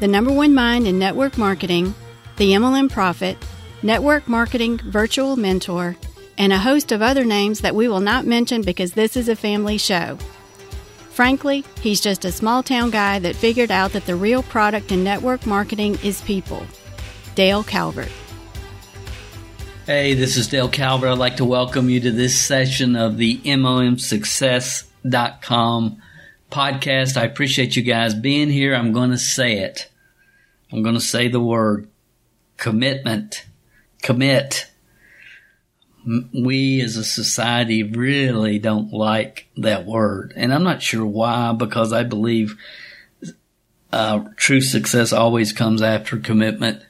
[0.00, 1.94] the number one mind in network marketing,
[2.36, 3.36] the MLM Profit,
[3.82, 5.96] network marketing virtual mentor,
[6.36, 9.34] and a host of other names that we will not mention because this is a
[9.34, 10.16] family show.
[11.10, 15.02] Frankly, he's just a small town guy that figured out that the real product in
[15.02, 16.64] network marketing is people.
[17.34, 18.12] Dale Calvert.
[19.84, 21.10] Hey, this is Dale Calvert.
[21.10, 26.02] I'd like to welcome you to this session of the MLMSuccess.com
[26.50, 27.16] podcast.
[27.16, 28.74] I appreciate you guys being here.
[28.74, 29.88] I'm going to say it.
[30.72, 31.88] I'm going to say the word
[32.56, 33.46] commitment.
[34.02, 34.70] Commit.
[36.32, 40.32] We as a society really don't like that word.
[40.36, 42.56] And I'm not sure why, because I believe
[43.92, 46.82] uh, true success always comes after commitment.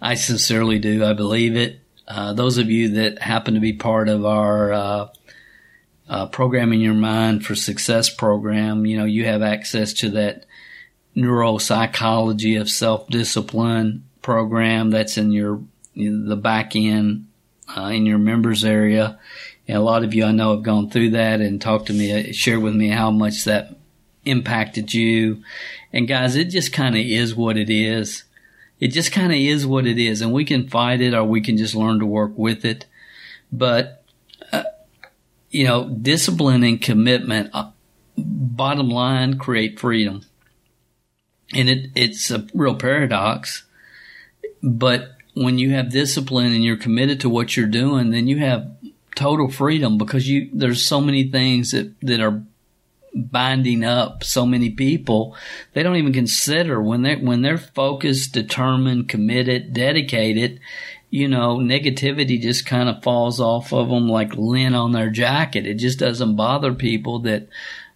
[0.00, 1.04] I sincerely do.
[1.04, 1.80] I believe it.
[2.06, 5.08] Uh, those of you that happen to be part of our uh,
[6.12, 10.44] uh, programming your mind for success program, you know, you have access to that
[11.16, 15.62] neuropsychology of self discipline program that's in your
[15.94, 17.28] you know, the back end
[17.74, 19.18] uh, in your members area.
[19.66, 22.28] And a lot of you I know have gone through that and talked to me,
[22.28, 23.74] uh, shared with me how much that
[24.26, 25.42] impacted you.
[25.94, 28.24] And guys, it just kind of is what it is.
[28.80, 31.40] It just kind of is what it is, and we can fight it or we
[31.40, 32.84] can just learn to work with it.
[33.50, 34.01] But
[35.52, 37.70] you know, discipline and commitment, uh,
[38.16, 40.24] bottom line, create freedom.
[41.54, 43.64] And it, it's a real paradox.
[44.62, 48.74] But when you have discipline and you're committed to what you're doing, then you have
[49.14, 52.42] total freedom because you, there's so many things that, that are
[53.14, 55.36] binding up so many people.
[55.72, 60.60] They don't even consider when they're, when they're focused, determined, committed, dedicated
[61.12, 65.66] you know, negativity just kind of falls off of them like lint on their jacket.
[65.66, 67.48] It just doesn't bother people that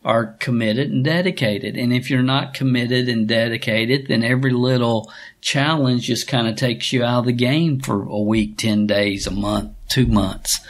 [0.04, 1.78] are committed and dedicated.
[1.78, 5.10] And if you're not committed and dedicated, then every little
[5.40, 9.26] challenge just kind of takes you out of the game for a week, 10 days,
[9.26, 10.60] a month, two months.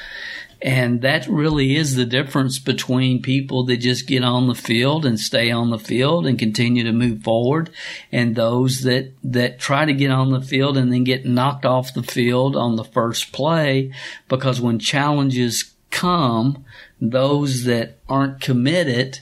[0.62, 5.20] And that really is the difference between people that just get on the field and
[5.20, 7.70] stay on the field and continue to move forward
[8.10, 11.92] and those that, that try to get on the field and then get knocked off
[11.92, 13.92] the field on the first play
[14.28, 16.64] because when challenges come,
[17.00, 19.20] those that aren't committed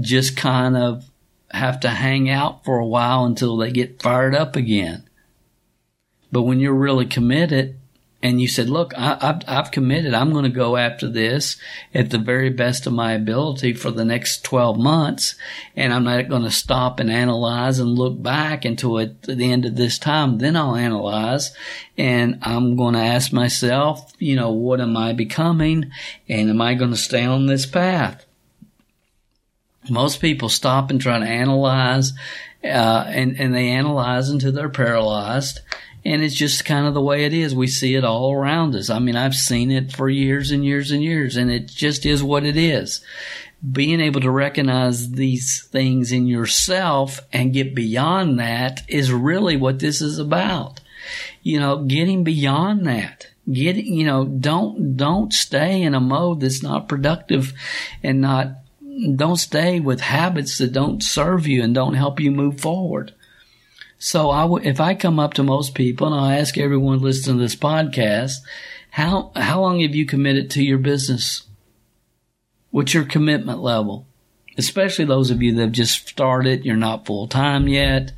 [0.00, 1.10] just kind of
[1.50, 5.02] have to hang out for a while until they get fired up again.
[6.30, 7.79] But when you're really committed,
[8.22, 10.12] and you said, look, I, have I've committed.
[10.12, 11.56] I'm going to go after this
[11.94, 15.36] at the very best of my ability for the next 12 months.
[15.74, 19.64] And I'm not going to stop and analyze and look back until at the end
[19.64, 20.36] of this time.
[20.36, 21.54] Then I'll analyze
[21.96, 25.90] and I'm going to ask myself, you know, what am I becoming?
[26.28, 28.26] And am I going to stay on this path?
[29.88, 32.12] Most people stop and try to analyze,
[32.62, 35.60] uh, and, and they analyze until they're paralyzed
[36.04, 37.54] and it's just kind of the way it is.
[37.54, 38.88] We see it all around us.
[38.88, 42.22] I mean, I've seen it for years and years and years, and it just is
[42.22, 43.04] what it is.
[43.70, 49.80] Being able to recognize these things in yourself and get beyond that is really what
[49.80, 50.80] this is about.
[51.42, 53.26] You know, getting beyond that.
[53.50, 57.52] Getting, you know, don't, don't stay in a mode that's not productive
[58.02, 58.52] and not,
[59.16, 63.12] don't stay with habits that don't serve you and don't help you move forward
[64.02, 67.36] so I w- if I come up to most people and I ask everyone listening
[67.36, 68.36] to this podcast,
[68.92, 71.42] how, how long have you committed to your business?
[72.70, 74.06] What's your commitment level?
[74.56, 78.12] Especially those of you that have just started, you're not full time yet.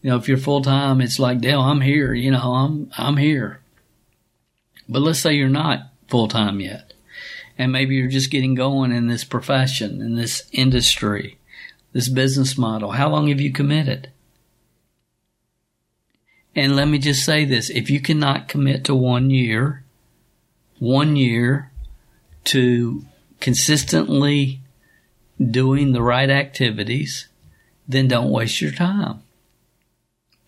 [0.00, 3.18] You know, if you're full time, it's like, Dale, I'm here, you know, I'm, I'm
[3.18, 3.60] here.
[4.88, 6.94] But let's say you're not full time yet.
[7.58, 11.36] And maybe you're just getting going in this profession, in this industry,
[11.92, 12.92] this business model.
[12.92, 14.08] How long have you committed?
[16.54, 19.84] And let me just say this if you cannot commit to one year,
[20.78, 21.70] one year
[22.44, 23.04] to
[23.40, 24.60] consistently
[25.38, 27.28] doing the right activities,
[27.88, 29.22] then don't waste your time.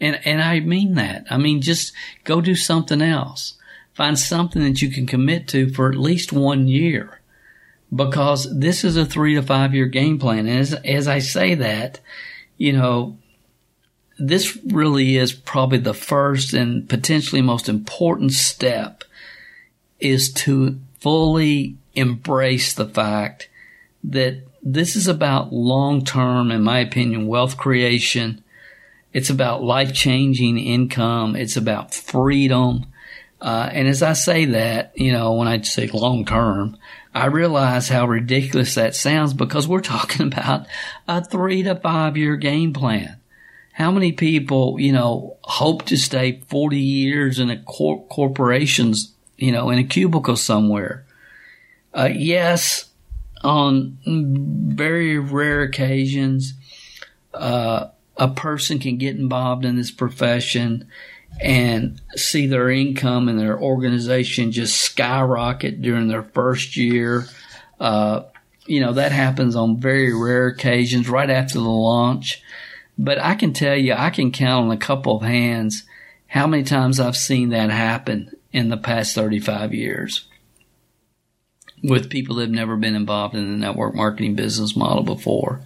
[0.01, 1.27] And, and I mean that.
[1.31, 1.93] I mean, just
[2.25, 3.55] go do something else.
[3.95, 7.21] Find something that you can commit to for at least one year
[7.95, 10.41] because this is a three to five year game plan.
[10.41, 12.01] And as, as I say that,
[12.57, 13.19] you know,
[14.25, 19.03] this really is probably the first and potentially most important step
[19.99, 23.49] is to fully embrace the fact
[24.05, 28.45] that this is about long term, in my opinion, wealth creation.
[29.13, 31.35] It's about life changing income.
[31.35, 32.87] It's about freedom.
[33.41, 36.77] Uh, and as I say that, you know, when I say long term,
[37.13, 40.67] I realize how ridiculous that sounds because we're talking about
[41.09, 43.17] a three to five year game plan.
[43.73, 49.51] How many people, you know, hope to stay 40 years in a cor- corporations, you
[49.51, 51.05] know, in a cubicle somewhere?
[51.95, 52.87] Uh, yes,
[53.43, 56.55] on very rare occasions,
[57.35, 60.87] uh, a person can get involved in this profession
[61.41, 67.27] and see their income and their organization just skyrocket during their first year.
[67.81, 68.23] Uh,
[68.67, 72.43] you know, that happens on very rare occasions right after the launch.
[72.99, 75.85] But I can tell you, I can count on a couple of hands
[76.27, 80.27] how many times I've seen that happen in the past 35 years
[81.83, 85.61] with people that have never been involved in the network marketing business model before.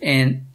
[0.00, 0.46] And,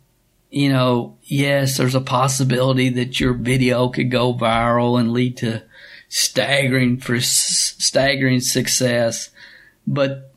[0.50, 5.64] you know, yes, there's a possibility that your video could go viral and lead to
[6.10, 9.30] staggering for staggering success.
[9.86, 10.34] But,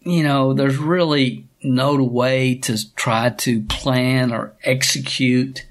[0.00, 5.66] you know, there's really no way to try to plan or execute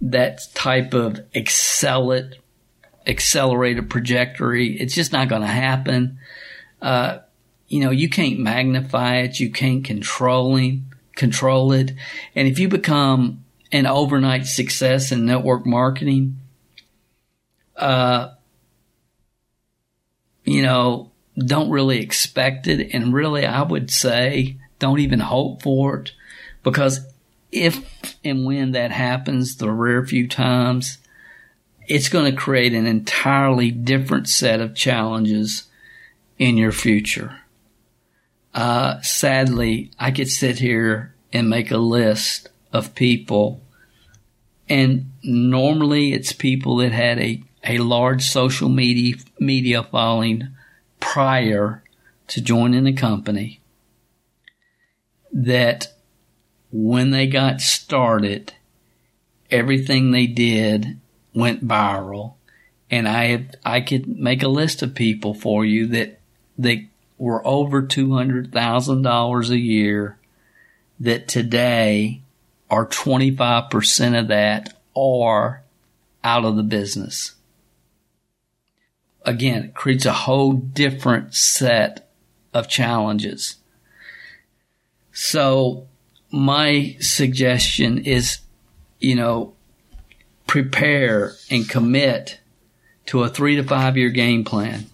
[0.00, 2.36] that type of accelerate,
[3.06, 4.76] accelerated trajectory.
[4.80, 6.18] It's just not going to happen.
[6.80, 7.18] Uh,
[7.68, 9.40] you know, you can't magnify it.
[9.40, 11.92] You can't controlling, control it.
[12.34, 16.38] And if you become an overnight success in network marketing,
[17.76, 18.30] uh,
[20.44, 22.94] you know, don't really expect it.
[22.94, 26.12] And really, I would say don't even hope for it
[26.62, 27.06] because
[27.52, 30.98] if and when that happens, the rare few times,
[31.86, 35.64] it's going to create an entirely different set of challenges
[36.38, 37.38] in your future.
[38.52, 43.60] Uh, sadly, I could sit here and make a list of people,
[44.68, 50.48] and normally it's people that had a, a large social media media following
[51.00, 51.82] prior
[52.28, 53.60] to joining the company.
[55.34, 55.92] That
[56.70, 58.54] when they got started,
[59.50, 61.00] everything they did
[61.34, 62.34] went viral,
[62.90, 66.20] and I have, I could make a list of people for you that
[66.56, 66.84] that
[67.18, 70.18] were over $200,000 a year
[71.00, 72.22] that today
[72.70, 75.62] are 25% of that are
[76.22, 77.34] out of the business.
[79.22, 82.08] Again, it creates a whole different set
[82.52, 83.56] of challenges.
[85.14, 85.88] So
[86.30, 88.40] my suggestion is,
[89.00, 89.54] you know,
[90.46, 92.40] prepare and commit
[93.06, 94.86] to a three to five year game plan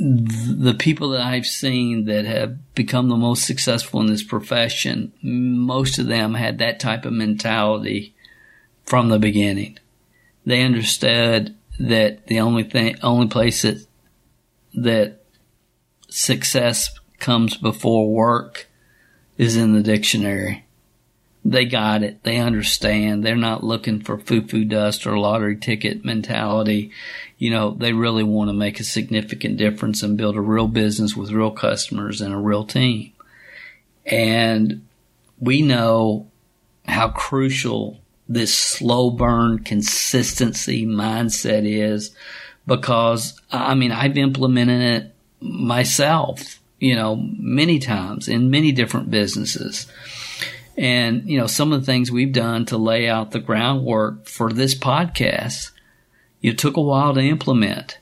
[0.00, 5.98] the people that I've seen that have become the most successful in this profession, most
[5.98, 8.14] of them had that type of mentality
[8.86, 9.78] from the beginning.
[10.46, 13.86] They understood that the only thing, only place that,
[14.72, 15.20] that
[16.08, 18.68] success comes before work
[19.38, 20.64] is in the dictionary.
[21.44, 22.22] They got it.
[22.22, 23.24] They understand.
[23.24, 26.92] They're not looking for foo-foo dust or lottery ticket mentality
[27.40, 31.16] you know, they really want to make a significant difference and build a real business
[31.16, 33.12] with real customers and a real team.
[34.04, 34.86] And
[35.40, 36.26] we know
[36.84, 42.14] how crucial this slow burn consistency mindset is
[42.66, 49.86] because I mean, I've implemented it myself, you know, many times in many different businesses.
[50.76, 54.52] And, you know, some of the things we've done to lay out the groundwork for
[54.52, 55.70] this podcast
[56.42, 57.98] it took a while to implement.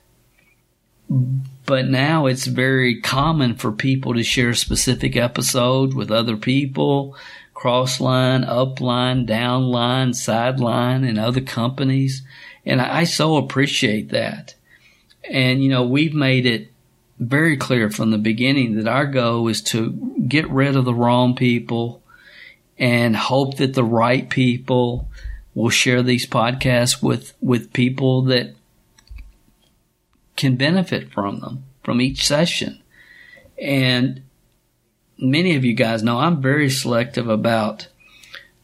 [1.09, 7.17] But now it's very common for people to share specific episodes with other people,
[7.53, 12.21] cross line, up line, down line, sideline, and other companies.
[12.65, 14.55] And I, I so appreciate that.
[15.29, 16.71] And, you know, we've made it
[17.19, 19.91] very clear from the beginning that our goal is to
[20.27, 22.01] get rid of the wrong people
[22.77, 25.09] and hope that the right people
[25.59, 28.55] We'll share these podcasts with, with people that
[30.37, 32.81] can benefit from them, from each session.
[33.61, 34.23] And
[35.17, 37.87] many of you guys know I'm very selective about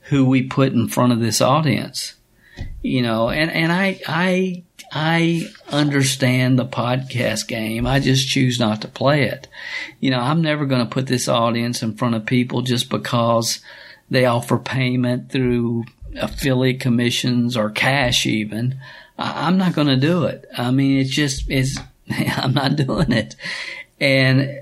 [0.04, 2.14] who we put in front of this audience.
[2.82, 4.64] You know, and, and I, I,
[4.98, 7.86] I understand the podcast game.
[7.86, 9.50] I just choose not to play it.
[10.00, 13.60] You know, I'm never going to put this audience in front of people just because
[14.10, 15.84] they offer payment through
[16.16, 18.80] affiliate commissions or cash even.
[19.20, 20.46] I, I'm not going to do it.
[20.58, 21.78] I mean, it's just, it's,
[22.10, 23.36] I'm not doing it.
[24.00, 24.62] And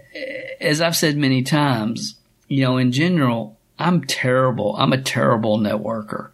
[0.60, 2.16] as I've said many times,
[2.48, 4.76] you know, in general, I'm terrible.
[4.78, 6.32] I'm a terrible networker.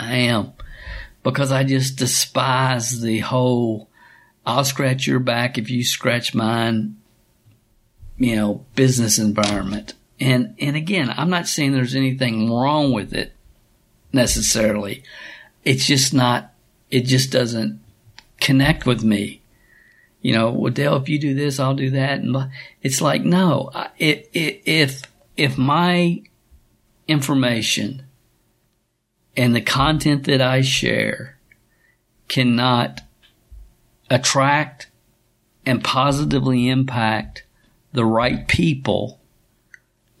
[0.00, 0.54] I am
[1.22, 3.88] because I just despise the whole
[4.44, 6.96] I'll scratch your back if you scratch mine,
[8.16, 9.94] you know, business environment.
[10.18, 13.32] And and again, I'm not saying there's anything wrong with it
[14.12, 15.02] necessarily.
[15.64, 16.52] It's just not
[16.90, 17.80] it just doesn't
[18.40, 19.40] connect with me.
[20.20, 22.50] You know, well, Dale, if you do this, I'll do that, and
[22.80, 25.02] it's like, no, it, it, if
[25.36, 26.22] if my
[27.08, 28.04] information
[29.36, 31.38] and the content that I share
[32.28, 33.00] cannot
[34.10, 34.88] attract
[35.64, 37.44] and positively impact
[37.92, 39.20] the right people,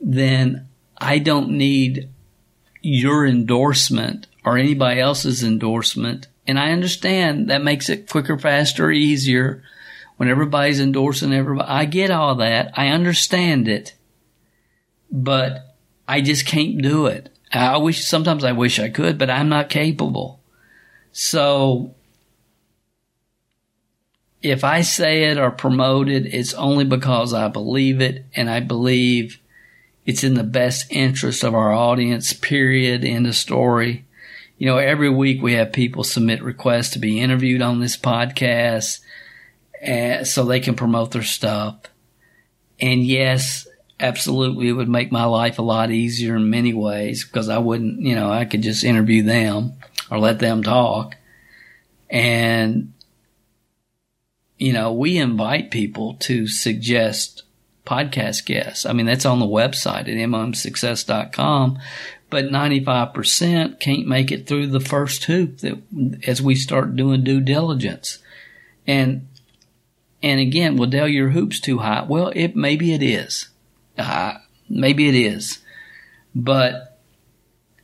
[0.00, 2.08] then I don't need
[2.80, 6.28] your endorsement or anybody else's endorsement.
[6.46, 9.62] And I understand that makes it quicker, faster, easier
[10.16, 11.68] when everybody's endorsing everybody.
[11.68, 12.72] I get all that.
[12.76, 13.94] I understand it,
[15.10, 15.76] but
[16.06, 17.31] I just can't do it.
[17.52, 20.40] I wish, sometimes I wish I could, but I'm not capable.
[21.12, 21.94] So
[24.42, 28.60] if I say it or promote it, it's only because I believe it and I
[28.60, 29.38] believe
[30.04, 34.04] it's in the best interest of our audience, period, end of story.
[34.58, 39.00] You know, every week we have people submit requests to be interviewed on this podcast
[39.86, 41.76] uh, so they can promote their stuff.
[42.80, 43.66] And yes,
[44.02, 48.00] absolutely it would make my life a lot easier in many ways because I wouldn't,
[48.00, 49.74] you know, I could just interview them
[50.10, 51.16] or let them talk.
[52.10, 52.92] And,
[54.58, 57.44] you know, we invite people to suggest
[57.86, 58.84] podcast guests.
[58.84, 61.78] I mean, that's on the website at mlmsuccess.com,
[62.28, 65.80] but 95% can't make it through the first hoop that
[66.26, 68.18] as we start doing due diligence.
[68.86, 69.28] And,
[70.22, 72.04] and again, well, Dale, your hoop's too high.
[72.06, 73.48] Well, it, maybe it is.
[73.98, 75.58] Uh, maybe it is,
[76.34, 76.98] but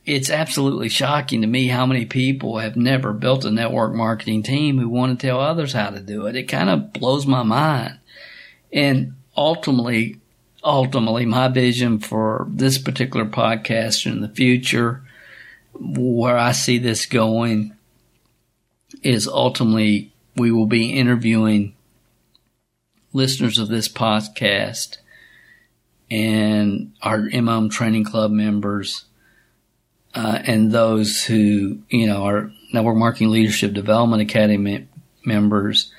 [0.05, 4.79] it's absolutely shocking to me how many people have never built a network marketing team
[4.79, 6.35] who want to tell others how to do it.
[6.35, 7.99] It kind of blows my mind.
[8.73, 10.19] And ultimately,
[10.63, 15.03] ultimately, my vision for this particular podcast in the future,
[15.73, 17.75] where I see this going,
[19.03, 21.75] is ultimately we will be interviewing
[23.13, 24.97] listeners of this podcast
[26.11, 29.05] and our MLM training club members,
[30.15, 34.87] uh, and those who, you know, are Network Marketing Leadership Development Academy
[35.23, 35.91] members,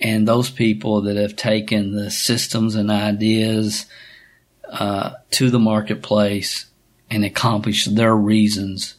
[0.00, 3.86] and those people that have taken the systems and ideas
[4.70, 6.66] uh, to the marketplace
[7.10, 8.94] and accomplished their reasons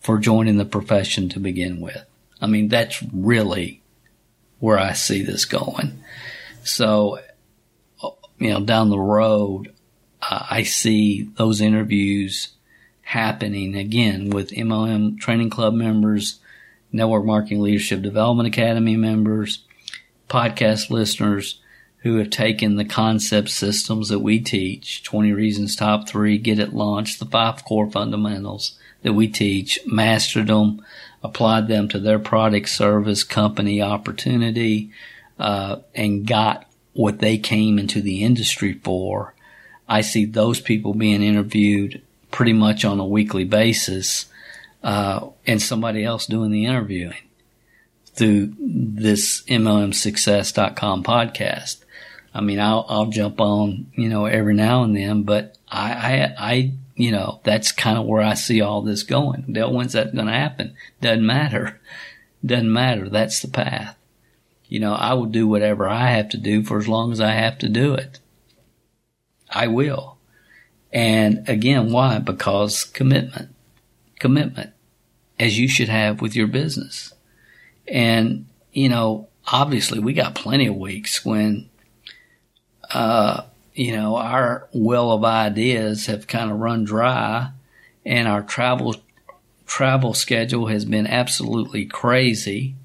[0.00, 2.04] for joining the profession to begin with.
[2.40, 3.82] I mean, that's really
[4.58, 6.02] where I see this going.
[6.62, 7.20] So
[8.38, 9.72] you know, down the road,
[10.22, 12.48] uh, I see those interviews
[13.02, 16.40] happening again with MLM training club members,
[16.92, 19.64] network marketing leadership development academy members,
[20.28, 21.60] podcast listeners
[21.98, 26.74] who have taken the concept systems that we teach 20 reasons top three, get it
[26.74, 30.84] launched, the five core fundamentals that we teach, mastered them,
[31.22, 34.90] applied them to their product, service, company, opportunity,
[35.38, 39.34] uh, and got what they came into the industry for.
[39.88, 44.26] I see those people being interviewed pretty much on a weekly basis,
[44.82, 47.14] uh, and somebody else doing the interviewing
[48.06, 51.84] through this MLMsuccess.com podcast.
[52.32, 56.34] I mean, I'll, I'll jump on, you know, every now and then, but I, I,
[56.38, 59.44] I you know, that's kind of where I see all this going.
[59.48, 60.76] When's that going to happen?
[61.00, 61.80] Doesn't matter.
[62.46, 63.08] Doesn't matter.
[63.08, 63.96] That's the path
[64.68, 67.32] you know, I will do whatever I have to do for as long as I
[67.32, 68.20] have to do it.
[69.50, 70.18] I will.
[70.92, 72.18] And again, why?
[72.18, 73.54] Because commitment,
[74.18, 74.70] commitment
[75.38, 77.12] as you should have with your business.
[77.86, 81.68] And, you know, obviously we got plenty of weeks when,
[82.90, 83.42] uh,
[83.74, 87.50] you know, our well of ideas have kind of run dry
[88.06, 88.94] and our travel,
[89.66, 92.76] travel schedule has been absolutely crazy.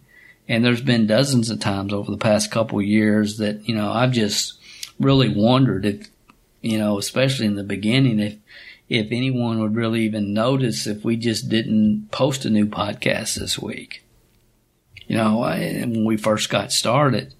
[0.49, 4.11] And there's been dozens of times over the past couple years that, you know, I've
[4.11, 4.59] just
[4.99, 6.09] really wondered if,
[6.61, 8.35] you know, especially in the beginning, if,
[8.89, 13.59] if anyone would really even notice if we just didn't post a new podcast this
[13.59, 14.03] week.
[15.07, 17.33] You know, when we first got started.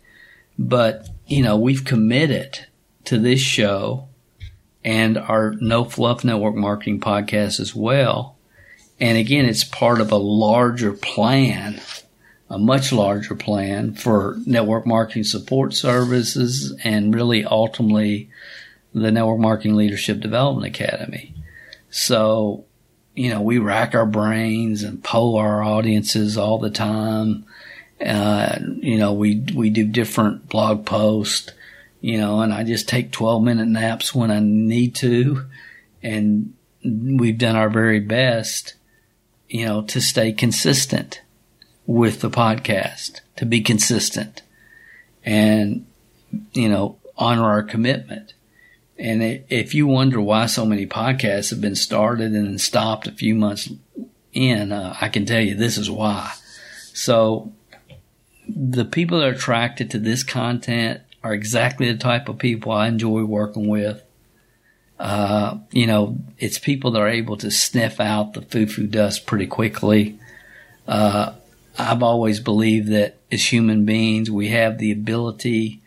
[0.57, 2.67] But, you know, we've committed
[3.05, 4.07] to this show
[4.83, 8.37] and our No Fluff Network Marketing podcast as well.
[8.99, 11.79] And again, it's part of a larger plan,
[12.49, 18.29] a much larger plan for network marketing support services and really ultimately
[18.93, 21.35] the Network Marketing Leadership Development Academy.
[21.91, 22.65] So,
[23.13, 27.45] you know, we rack our brains and poll our audiences all the time.
[28.03, 31.51] Uh, you know, we, we do different blog posts,
[32.01, 35.45] you know, and I just take 12 minute naps when I need to.
[36.01, 36.53] And
[36.83, 38.73] we've done our very best,
[39.47, 41.21] you know, to stay consistent
[41.89, 44.43] with the podcast, to be consistent
[45.25, 45.87] and,
[46.53, 48.35] you know, honor our commitment.
[48.99, 53.11] And if you wonder why so many podcasts have been started and then stopped a
[53.11, 53.69] few months
[54.33, 56.31] in, uh, I can tell you this is why.
[56.93, 57.53] So
[58.47, 62.87] the people that are attracted to this content are exactly the type of people I
[62.87, 64.03] enjoy working with.
[64.99, 69.47] Uh, you know, it's people that are able to sniff out the foo-foo dust pretty
[69.47, 70.19] quickly.
[70.87, 71.33] Uh,
[71.77, 75.81] I've always believed that as human beings, we have the ability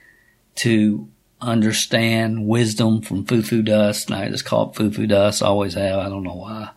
[0.56, 1.08] to
[1.40, 4.08] understand wisdom from foo-foo dust.
[4.08, 5.42] And I just call it foo-foo dust.
[5.42, 5.98] I always have.
[5.98, 6.70] I don't know why.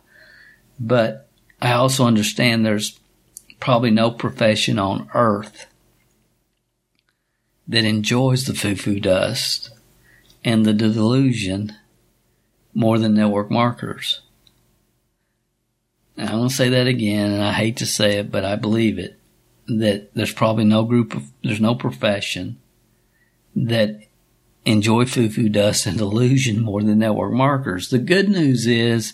[0.78, 1.28] But
[1.62, 2.98] I also understand there's
[3.60, 5.66] probably no profession on earth
[7.68, 9.70] that enjoys the foo-foo dust
[10.44, 11.74] and the delusion
[12.74, 14.20] more than network marketers.
[16.16, 18.56] Now, I'm going to say that again, and I hate to say it, but I
[18.56, 19.18] believe it,
[19.66, 22.58] that there's probably no group of, there's no profession
[23.54, 24.00] that
[24.64, 27.90] enjoy foo-foo dust and delusion more than network marketers.
[27.90, 29.12] The good news is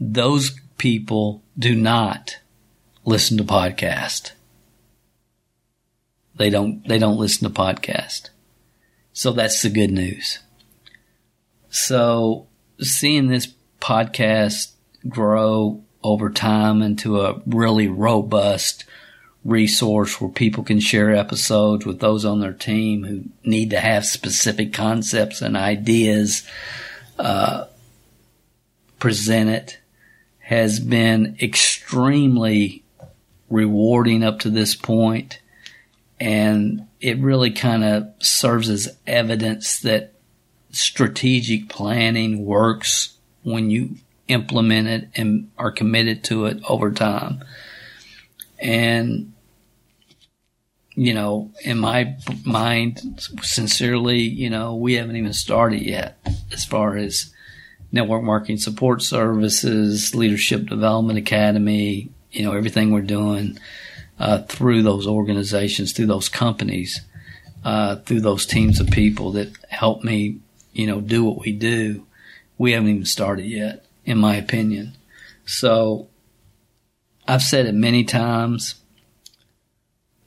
[0.00, 2.38] those people do not
[3.04, 4.32] listen to podcast.
[6.34, 8.30] They don't, they don't listen to podcast.
[9.12, 10.40] So that's the good news.
[11.68, 12.48] So
[12.80, 14.72] seeing this podcast
[15.08, 18.84] grow over time into a really robust
[19.44, 24.04] resource where people can share episodes with those on their team who need to have
[24.04, 26.46] specific concepts and ideas
[27.18, 27.64] uh,
[28.98, 29.76] presented
[30.40, 32.82] has been extremely
[33.48, 35.40] rewarding up to this point.
[36.18, 40.12] And it really kind of serves as evidence that
[40.70, 43.96] strategic planning works when you
[44.30, 47.44] implement it and are committed to it over time.
[48.58, 49.32] And,
[50.94, 53.00] you know, in my mind,
[53.42, 56.18] sincerely, you know, we haven't even started yet
[56.52, 57.32] as far as
[57.92, 63.58] network marketing support services, leadership development academy, you know, everything we're doing
[64.18, 67.00] uh, through those organizations, through those companies,
[67.64, 70.38] uh, through those teams of people that help me,
[70.72, 72.06] you know, do what we do.
[72.58, 74.96] We haven't even started yet, in my opinion.
[75.46, 76.08] So
[77.26, 78.74] I've said it many times.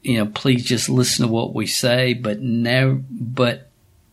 [0.02, 3.70] You know, please just listen to what we say, but never, but,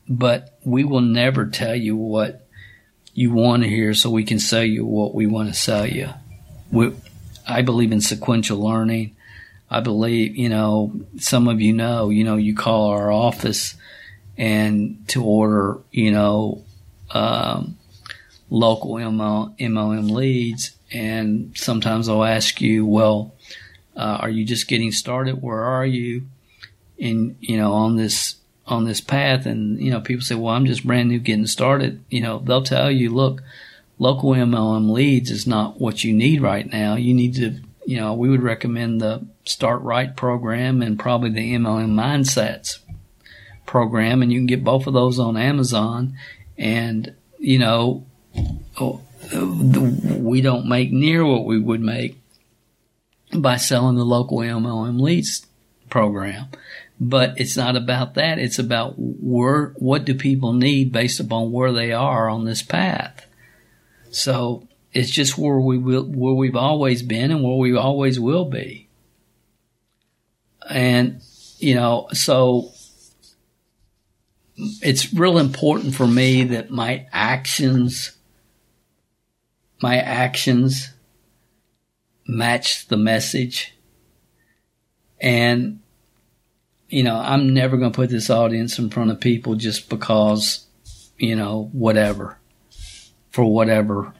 [0.09, 2.46] but we will never tell you what
[3.14, 6.11] you want to hear so we can sell you what we want to sell you.
[6.70, 6.92] We,
[7.46, 9.16] I believe in sequential learning.
[9.68, 13.74] I believe, you know, some of you know, you know, you call our office
[14.37, 16.64] and to order, you know,
[17.11, 17.76] um,
[18.51, 23.35] local MLM leads and sometimes I'll ask you, well,
[23.97, 25.41] uh, are you just getting started?
[25.41, 26.27] Where are you
[26.99, 28.37] in, you know, on this,
[28.67, 29.47] on this path?
[29.47, 32.03] And, you know, people say, well, I'm just brand new getting started.
[32.11, 33.43] You know, they'll tell you, look,
[33.99, 36.97] local MLM leads is not what you need right now.
[36.97, 41.55] You need to, you know, we would recommend the Start Right program and probably the
[41.55, 42.79] MLM Mindsets
[43.67, 44.23] program.
[44.23, 46.17] And you can get both of those on Amazon.
[46.59, 48.07] And, you know,
[48.81, 49.01] oh,
[49.33, 52.19] we don't make near what we would make
[53.35, 55.47] by selling the local MLM leads
[55.88, 56.49] program.
[56.99, 58.38] But it's not about that.
[58.38, 63.27] It's about where, what do people need based upon where they are on this path.
[64.11, 68.45] So it's just where we will, where we've always been and where we always will
[68.45, 68.88] be.
[70.69, 71.23] And,
[71.59, 72.71] you know, so
[74.83, 78.12] it's real important for me that my actions
[79.83, 80.93] my actions
[82.27, 83.75] match the message.
[85.21, 85.81] And,
[86.88, 90.66] you know, I'm never going to put this audience in front of people just because,
[91.19, 92.38] you know, whatever,
[93.31, 94.14] for whatever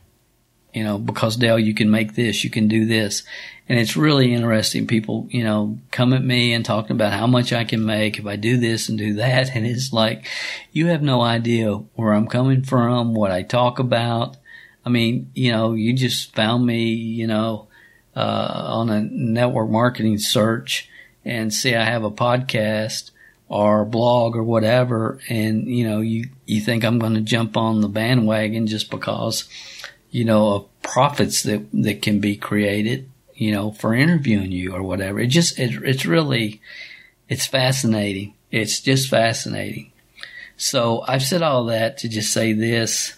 [0.73, 3.23] you know, because Dale, you can make this, you can do this.
[3.69, 4.87] And it's really interesting.
[4.87, 8.27] People, you know, come at me and talking about how much I can make if
[8.27, 9.55] I do this and do that.
[9.55, 10.27] And it's like,
[10.73, 14.37] you have no idea where I'm coming from, what I talk about.
[14.85, 17.69] I mean, you know, you just found me, you know,
[18.17, 20.89] uh, on a network marketing search
[21.25, 23.11] and see I have a podcast
[23.49, 25.19] or a blog or whatever.
[25.29, 29.49] And, you know, you, you think I'm going to jump on the bandwagon just because,
[30.11, 34.83] you know, of profits that, that can be created, you know, for interviewing you or
[34.83, 35.21] whatever.
[35.21, 36.61] It just, it, it's really,
[37.29, 38.35] it's fascinating.
[38.51, 39.93] It's just fascinating.
[40.57, 43.15] So I've said all that to just say this.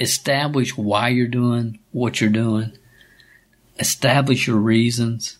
[0.00, 2.72] Establish why you're doing what you're doing.
[3.78, 5.38] Establish your reasons.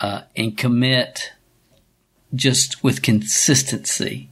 [0.00, 1.32] Uh, and commit
[2.34, 4.28] just with consistency.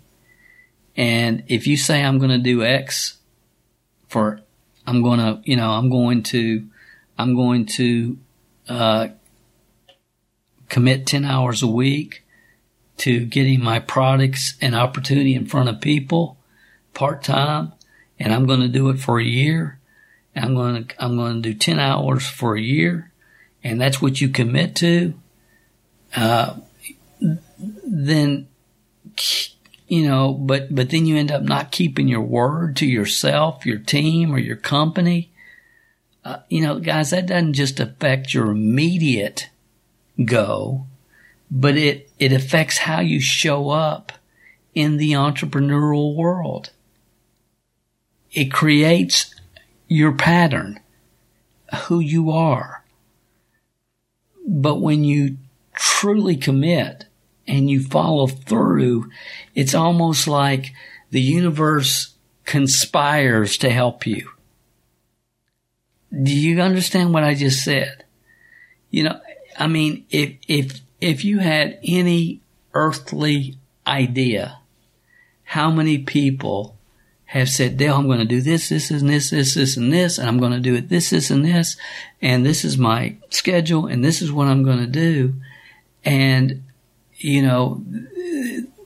[0.96, 3.18] And if you say I'm going to do X
[4.08, 4.40] for,
[4.86, 6.66] I'm going to, you know, I'm going to,
[7.16, 8.18] I'm going to,
[8.68, 9.08] uh,
[10.68, 12.24] commit 10 hours a week
[12.98, 16.38] to getting my products and opportunity in front of people
[16.94, 17.72] part time.
[18.20, 19.80] And I'm going to do it for a year.
[20.36, 23.10] I'm going to, I'm going to do 10 hours for a year.
[23.64, 25.14] And that's what you commit to.
[26.14, 26.56] Uh,
[27.84, 28.46] then
[29.90, 33.78] you know, but but then you end up not keeping your word to yourself, your
[33.78, 35.32] team, or your company.
[36.24, 39.48] Uh, you know, guys, that doesn't just affect your immediate
[40.24, 40.86] go,
[41.50, 44.12] but it it affects how you show up
[44.76, 46.70] in the entrepreneurial world.
[48.32, 49.34] It creates
[49.88, 50.80] your pattern,
[51.84, 52.84] who you are.
[54.46, 55.36] But when you
[55.74, 57.06] truly commit
[57.46, 59.10] and you follow through,
[59.54, 60.72] it's almost like
[61.10, 62.14] the universe
[62.44, 64.30] conspires to help you.
[66.10, 68.04] Do you understand what I just said?
[68.90, 69.20] You know,
[69.58, 72.40] I mean, if, if, if you had any
[72.74, 74.58] earthly idea
[75.44, 76.76] how many people
[77.30, 80.18] have said, Dale, I'm going to do this, this, and this, this, this, and this,
[80.18, 81.76] and I'm going to do it this, this, and this,
[82.20, 85.34] and this is my schedule, and this is what I'm going to do.
[86.04, 86.64] And
[87.18, 87.84] you know,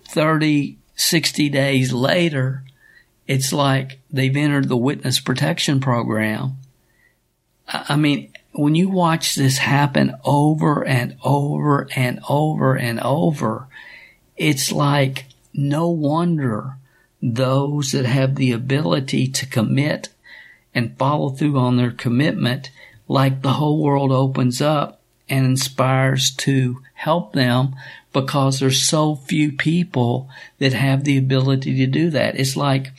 [0.09, 2.64] 30, 60 days later,
[3.26, 6.59] it's like they've entered the witness protection program.
[7.66, 13.68] I mean, when you watch this happen over and over and over and over,
[14.37, 16.76] it's like no wonder
[17.33, 20.11] those that have the ability to commit
[20.75, 22.71] and follow through on their commitment,
[23.09, 27.75] like the whole world opens up and inspires to help them
[28.13, 32.39] because there's so few people that have the ability to do that.
[32.39, 32.93] It's like,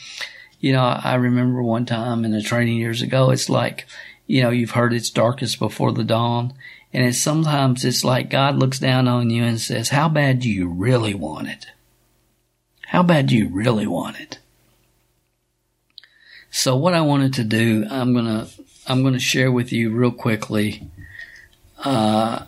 [0.59, 3.85] you know, I remember one time in the training years ago, it's like,
[4.25, 6.53] you know, you've heard it's darkest before the dawn.
[6.91, 10.49] And it's sometimes it's like God looks down on you and says, how bad do
[10.49, 11.67] you really want it?
[12.87, 14.39] How bad do you really want it?
[16.51, 18.47] So what I wanted to do, I'm to,
[18.87, 20.87] I'm to share with you real quickly,
[21.83, 22.45] uh,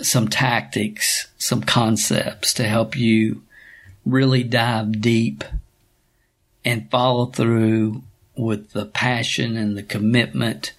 [0.00, 3.42] some tactics, some concepts to help you
[4.06, 5.44] really dive deep
[6.64, 8.02] and follow through
[8.36, 10.72] with the passion and the commitment.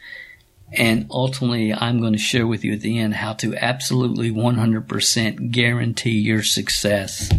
[0.71, 5.51] And ultimately, I'm going to share with you at the end how to absolutely 100%
[5.51, 7.31] guarantee your success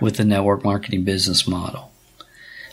[0.00, 1.92] with the network marketing business model.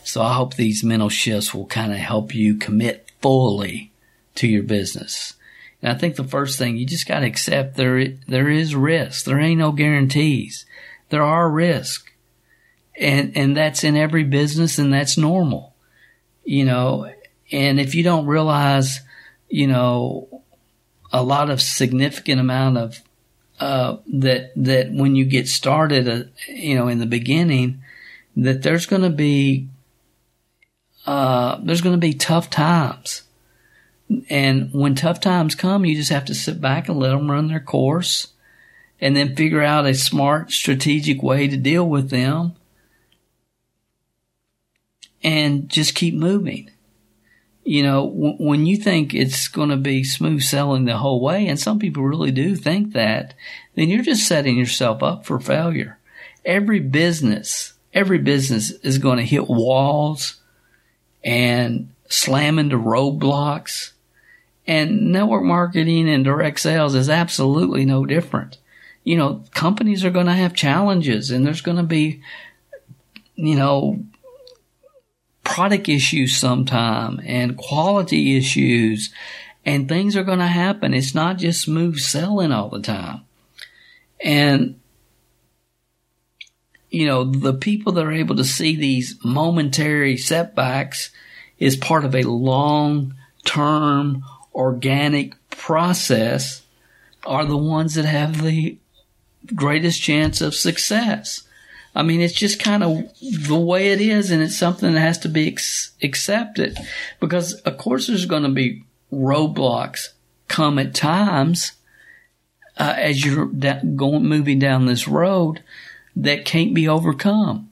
[0.04, 3.92] So I hope these mental shifts will kind of help you commit fully
[4.36, 5.36] to your business.
[5.82, 9.26] And I think the first thing you just got to accept there there is risk.
[9.26, 10.66] There ain't no guarantees.
[11.10, 12.10] There are risks,
[13.00, 15.76] and and that's in every business, and that's normal,
[16.44, 17.12] you know.
[17.52, 19.02] And if you don't realize,
[19.50, 20.44] you know,
[21.12, 23.02] a lot of significant amount of
[23.62, 27.82] uh, that that when you get started, uh, you know, in the beginning,
[28.36, 29.70] that there's going to be
[31.06, 33.24] uh, there's going to be tough times
[34.30, 37.48] and when tough times come, you just have to sit back and let them run
[37.48, 38.28] their course
[39.00, 42.54] and then figure out a smart, strategic way to deal with them
[45.24, 46.70] and just keep moving.
[47.64, 51.48] You know, w- when you think it's going to be smooth sailing the whole way,
[51.48, 53.34] and some people really do think that,
[53.76, 55.98] then you're just setting yourself up for failure.
[56.44, 60.38] Every business, every business is going to hit walls
[61.24, 63.92] and slam into roadblocks
[64.68, 68.58] and network marketing and direct sales is absolutely no different.
[69.04, 72.22] You know, companies are going to have challenges and there's going to be,
[73.36, 74.04] you know,
[75.44, 79.12] product issues sometime and quality issues
[79.66, 80.94] and things are going to happen.
[80.94, 83.22] It's not just smooth selling all the time.
[84.24, 84.80] And,
[86.90, 91.12] you know, the people that are able to see these momentary setbacks
[91.60, 94.24] is part of a long term
[94.54, 96.64] organic process
[97.26, 98.78] are the ones that have the
[99.54, 101.44] greatest chance of success.
[101.94, 105.18] I mean, it's just kind of the way it is, and it's something that has
[105.20, 106.78] to be ex- accepted
[107.20, 110.10] because, of course, there's going to be roadblocks
[110.48, 111.74] come at times
[112.78, 115.62] uh, as you're da- going moving down this road
[116.16, 117.70] that can't be overcome.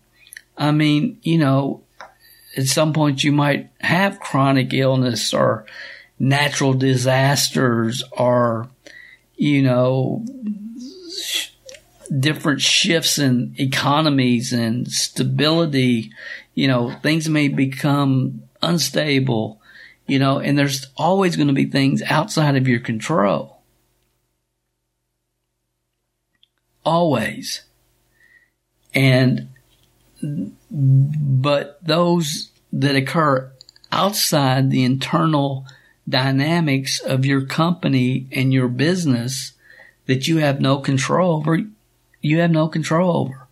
[0.58, 1.82] I mean, you know,
[2.58, 5.66] at some point you might have chronic illness or
[6.20, 8.68] natural disasters or,
[9.36, 10.26] you know,
[12.18, 16.12] different shifts in economies and stability,
[16.56, 19.62] you know, things may become unstable,
[20.08, 23.62] you know, and there's always going to be things outside of your control.
[26.84, 27.64] Always.
[28.94, 29.50] And,
[30.22, 33.52] but those that occur
[33.92, 35.66] outside the internal
[36.08, 39.54] dynamics of your company and your business
[40.08, 41.60] that you have no control over,
[42.22, 43.48] you have no control over.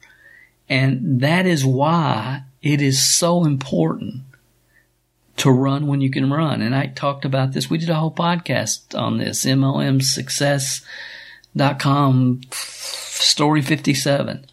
[0.69, 4.23] And that is why it is so important
[5.37, 6.61] to run when you can run.
[6.61, 7.69] And I talked about this.
[7.69, 14.45] We did a whole podcast on this, MLMsuccess.com story 57.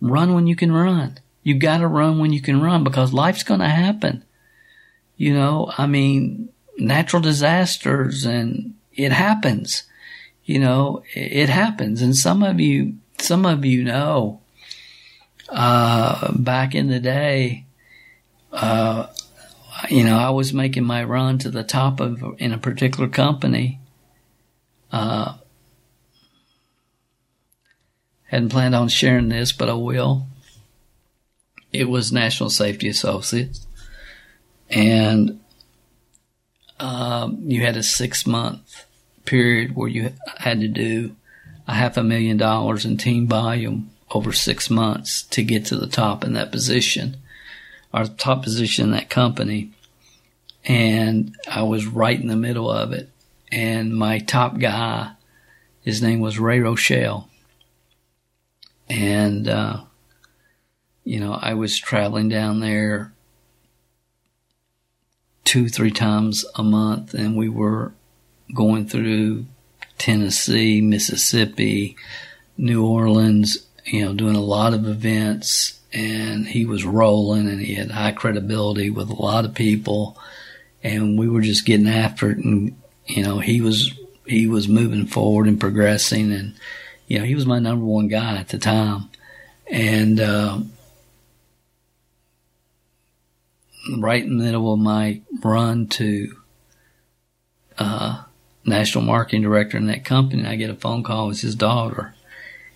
[0.00, 1.18] Run when you can run.
[1.42, 4.24] You gotta run when you can run because life's gonna happen.
[5.16, 9.84] You know, I mean, natural disasters and it happens.
[10.44, 12.02] You know, it happens.
[12.02, 14.40] And some of you some of you know,
[15.48, 17.64] uh, back in the day,
[18.52, 19.06] uh,
[19.88, 23.80] you know, I was making my run to the top of in a particular company.
[24.92, 25.36] Uh,
[28.24, 30.26] hadn't planned on sharing this, but I will.
[31.72, 33.66] It was National Safety Associates,
[34.70, 35.40] and
[36.78, 38.84] um, you had a six month
[39.24, 41.16] period where you had to do
[41.66, 45.86] a half a million dollars in team volume over six months to get to the
[45.86, 47.16] top in that position,
[47.92, 49.70] our top position in that company.
[50.64, 53.10] And I was right in the middle of it.
[53.50, 55.12] And my top guy,
[55.82, 57.28] his name was Ray Rochelle.
[58.88, 59.84] And, uh,
[61.04, 63.12] you know, I was traveling down there
[65.44, 67.92] two, three times a month and we were
[68.54, 69.46] going through
[70.04, 71.96] Tennessee, Mississippi,
[72.58, 77.74] New Orleans, you know, doing a lot of events and he was rolling and he
[77.74, 80.18] had high credibility with a lot of people
[80.82, 85.06] and we were just getting after it and you know, he was he was moving
[85.06, 86.54] forward and progressing and
[87.06, 89.08] you know, he was my number one guy at the time.
[89.70, 90.58] And uh,
[93.98, 96.36] right in the middle of my run to
[97.78, 98.23] uh,
[98.64, 100.42] national marketing director in that company.
[100.42, 102.14] And I get a phone call with his daughter,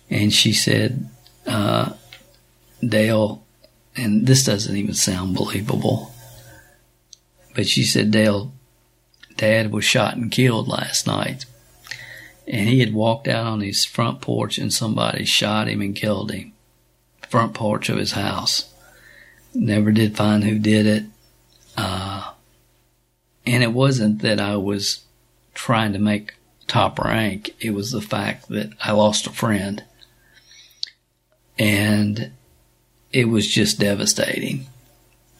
[0.09, 1.09] and she said,
[1.45, 1.93] uh,
[2.85, 3.43] "Dale,"
[3.95, 6.13] and this doesn't even sound believable,
[7.55, 8.51] but she said, "Dale,
[9.37, 11.45] Dad was shot and killed last night."
[12.47, 16.31] And he had walked out on his front porch and somebody shot him and killed
[16.31, 16.53] him.
[17.27, 18.73] Front porch of his house.
[19.53, 21.03] Never did find who did it.
[21.77, 22.31] Uh,
[23.45, 25.03] and it wasn't that I was
[25.59, 26.35] trying to make
[26.67, 27.53] top rank.
[27.59, 29.83] It was the fact that I lost a friend.
[31.57, 32.31] And
[33.11, 34.67] it was just devastating.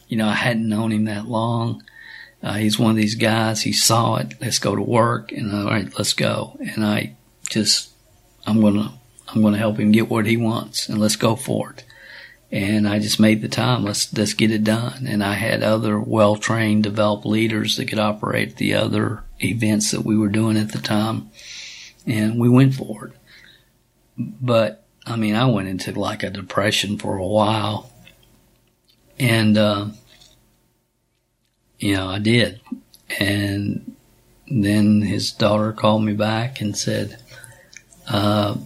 [0.08, 1.82] You know, I hadn't known him that long.
[2.42, 3.62] Uh, he's one of these guys.
[3.62, 4.34] He saw it.
[4.42, 6.58] Let's go to work, and all right, let's go.
[6.60, 7.14] And I
[7.48, 7.90] just,
[8.46, 8.92] I'm gonna,
[9.28, 11.84] I'm gonna help him get what he wants, and let's go for it
[12.52, 13.84] and I just made the time.
[13.84, 15.06] Let's let's get it done.
[15.06, 20.04] And I had other well trained, developed leaders that could operate the other events that
[20.04, 21.30] we were doing at the time,
[22.06, 23.12] and we went for it.
[24.16, 27.92] But I mean, I went into like a depression for a while,
[29.18, 29.86] and uh,
[31.78, 32.60] you know, I did.
[33.18, 33.96] And
[34.48, 37.18] then his daughter called me back and said,
[38.08, 38.56] uh,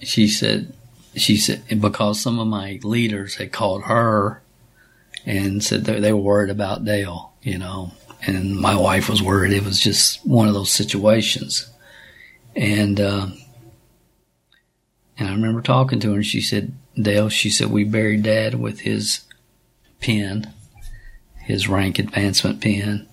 [0.00, 0.72] she said,
[1.14, 4.42] she said because some of my leaders had called her
[5.26, 7.92] and said they, were worried about Dale, you know,
[8.26, 9.52] and my wife was worried.
[9.52, 11.70] It was just one of those situations,
[12.56, 13.26] and uh,
[15.18, 18.54] and I remember talking to her, and she said, Dale, she said we buried Dad
[18.54, 19.20] with his
[20.00, 20.52] pen,
[21.36, 23.06] his rank advancement pin.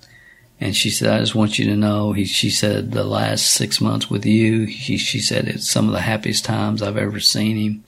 [0.59, 3.79] And she said, I just want you to know, he, she said, the last six
[3.79, 7.57] months with you, he, she said, it's some of the happiest times I've ever seen
[7.57, 7.83] him.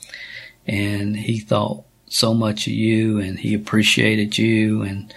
[0.68, 5.12] And he thought so much of you and he appreciated you and,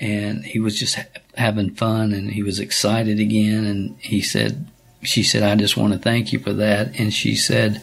[0.00, 3.66] and he was just ha- having fun and he was excited again.
[3.66, 4.70] And he said,
[5.02, 6.98] she said, I just want to thank you for that.
[6.98, 7.82] And she said,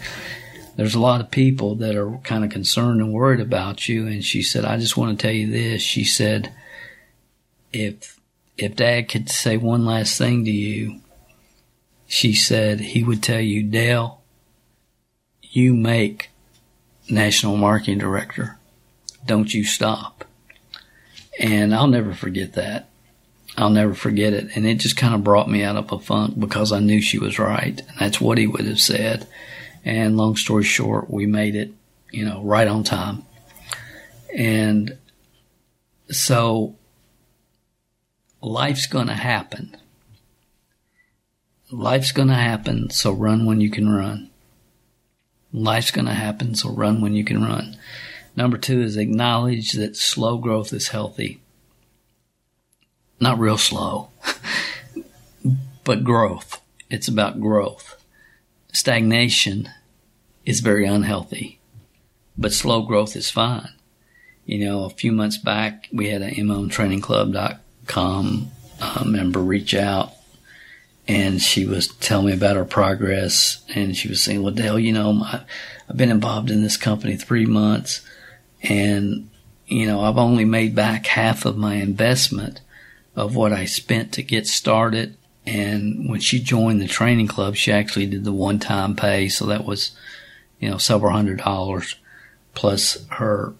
[0.77, 4.07] there's a lot of people that are kind of concerned and worried about you.
[4.07, 5.81] And she said, I just want to tell you this.
[5.81, 6.51] She said,
[7.71, 8.19] if,
[8.57, 11.01] if dad could say one last thing to you,
[12.07, 14.21] she said he would tell you, Dale,
[15.41, 16.29] you make
[17.09, 18.57] national marketing director.
[19.25, 20.25] Don't you stop.
[21.39, 22.89] And I'll never forget that.
[23.57, 24.55] I'll never forget it.
[24.55, 27.19] And it just kind of brought me out of a funk because I knew she
[27.19, 27.79] was right.
[27.79, 29.27] And that's what he would have said.
[29.83, 31.71] And long story short, we made it,
[32.11, 33.23] you know, right on time.
[34.35, 34.97] And
[36.09, 36.75] so
[38.45, 39.75] life's going to happen.
[41.71, 42.89] Life's going to happen.
[42.91, 44.29] So run when you can run.
[45.51, 46.53] Life's going to happen.
[46.55, 47.77] So run when you can run.
[48.35, 51.41] Number two is acknowledge that slow growth is healthy.
[53.19, 54.09] Not real slow,
[55.83, 56.61] but growth.
[56.89, 57.95] It's about growth.
[58.73, 59.69] Stagnation
[60.45, 61.59] is very unhealthy,
[62.37, 63.69] but slow growth is fine.
[64.45, 70.13] You know, a few months back, we had an a motrainingclub.com uh, member reach out
[71.07, 74.91] and she was telling me about her progress and she was saying, well, Dale, you
[74.91, 75.41] know, my,
[75.89, 78.01] I've been involved in this company three months
[78.63, 79.29] and,
[79.67, 82.61] you know, I've only made back half of my investment
[83.15, 85.15] of what I spent to get started.
[85.45, 89.29] And when she joined the training club, she actually did the one time pay.
[89.29, 89.91] So that was,
[90.59, 91.95] you know, several hundred dollars
[92.55, 93.53] plus her,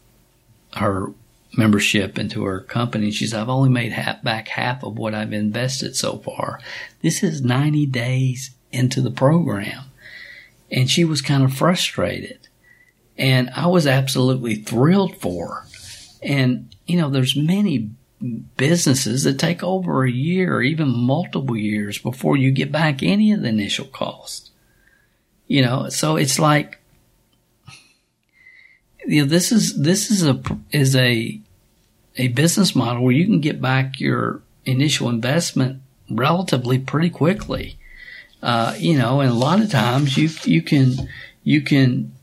[0.73, 1.11] her
[1.57, 3.11] membership into her company.
[3.11, 6.59] She said, I've only made half, back half of what I've invested so far.
[7.01, 9.85] This is 90 days into the program.
[10.71, 12.47] And she was kind of frustrated.
[13.17, 15.67] And I was absolutely thrilled for her.
[16.21, 17.91] And, you know, there's many
[18.57, 23.31] businesses that take over a year or even multiple years before you get back any
[23.31, 24.51] of the initial cost.
[25.47, 26.79] You know, so it's like,
[29.05, 30.41] you know, this is, this is a,
[30.71, 31.39] is a,
[32.17, 37.77] a business model where you can get back your initial investment relatively pretty quickly.
[38.41, 41.09] Uh, you know, and a lot of times you, you can,
[41.43, 42.13] you can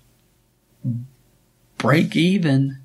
[1.79, 2.79] break even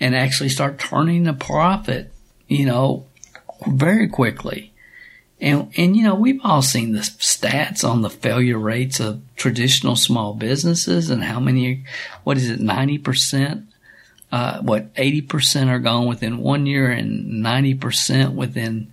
[0.00, 2.12] and actually start turning a profit,
[2.46, 3.06] you know,
[3.66, 4.72] very quickly.
[5.40, 9.94] And, and, you know, we've all seen the stats on the failure rates of traditional
[9.94, 11.84] small businesses and how many,
[12.24, 13.67] what is it, 90%?
[14.30, 18.92] Uh, what, 80% are gone within one year and 90% within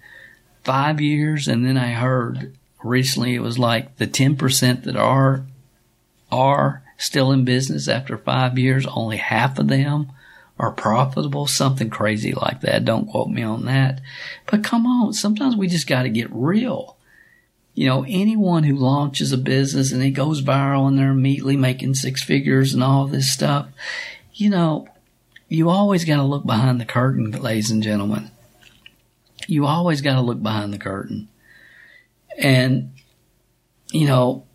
[0.63, 1.47] five years.
[1.47, 5.45] And then I heard recently it was like the 10% that are,
[6.31, 10.11] are still in business after five years, only half of them
[10.57, 12.85] are profitable, something crazy like that.
[12.85, 14.01] Don't quote me on that.
[14.45, 16.95] But come on, sometimes we just got to get real.
[17.73, 21.95] You know, anyone who launches a business and it goes viral and they're immediately making
[21.95, 23.67] six figures and all this stuff,
[24.33, 24.87] you know,
[25.47, 28.31] you always got to look behind the curtain, ladies and gentlemen.
[29.47, 31.27] You always got to look behind the curtain.
[32.37, 32.93] And,
[33.91, 34.45] you know,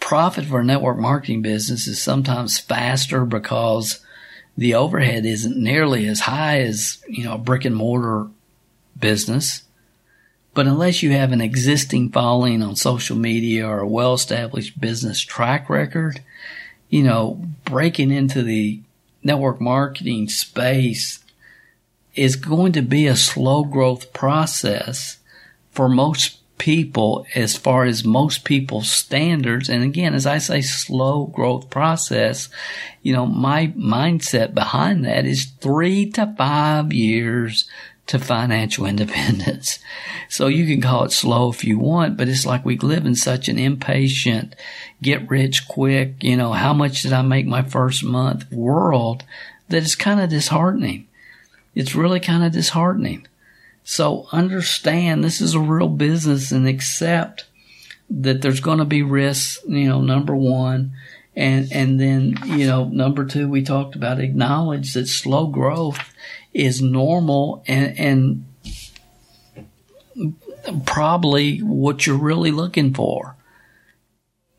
[0.00, 4.04] profit for a network marketing business is sometimes faster because
[4.56, 8.28] the overhead isn't nearly as high as, you know, a brick and mortar
[8.98, 9.62] business.
[10.52, 15.20] But unless you have an existing following on social media or a well established business
[15.20, 16.20] track record,
[16.88, 18.80] you know, breaking into the
[19.22, 21.22] network marketing space
[22.14, 25.18] is going to be a slow growth process
[25.70, 29.68] for most people as far as most people's standards.
[29.68, 32.48] And again, as I say, slow growth process,
[33.02, 37.68] you know, my mindset behind that is three to five years
[38.08, 39.78] to financial independence.
[40.30, 43.14] So you can call it slow if you want, but it's like we live in
[43.14, 44.54] such an impatient,
[45.00, 49.24] get rich quick, you know, how much did I make my first month world
[49.70, 51.08] that is kind of disheartening.
[51.74, 53.26] It's really kind of disheartening.
[53.84, 57.46] So understand this is a real business and accept
[58.10, 60.92] that there's going to be risks, you know, number one.
[61.34, 66.12] And, and then, you know, number two, we talked about acknowledge that slow growth
[66.52, 68.44] is normal and, and
[70.84, 73.36] probably what you're really looking for.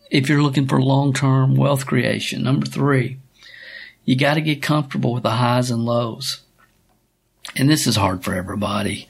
[0.09, 2.43] If you're looking for long-term wealth creation.
[2.43, 3.19] Number three,
[4.05, 6.41] you got to get comfortable with the highs and lows.
[7.55, 9.07] and this is hard for everybody,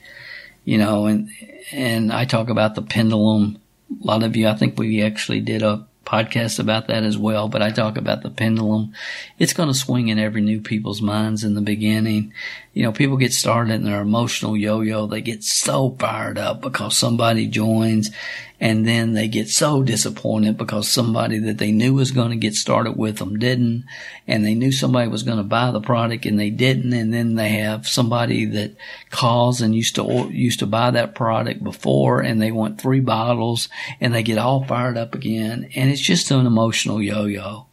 [0.64, 1.30] you know, and,
[1.72, 3.58] and I talk about the pendulum.
[3.90, 7.48] A lot of you, I think we actually did a podcast about that as well,
[7.48, 8.92] but I talk about the pendulum.
[9.38, 12.32] It's going to swing in every new people's minds in the beginning.
[12.74, 15.06] You know, people get started in their emotional yo-yo.
[15.06, 18.10] They get so fired up because somebody joins
[18.60, 22.54] and then they get so disappointed because somebody that they knew was going to get
[22.54, 23.84] started with them didn't,
[24.26, 27.36] and they knew somebody was going to buy the product and they didn't, and then
[27.36, 28.76] they have somebody that
[29.08, 33.68] calls and used to used to buy that product before, and they want three bottles,
[34.00, 37.66] and they get all fired up again, and it's just an emotional yo-yo.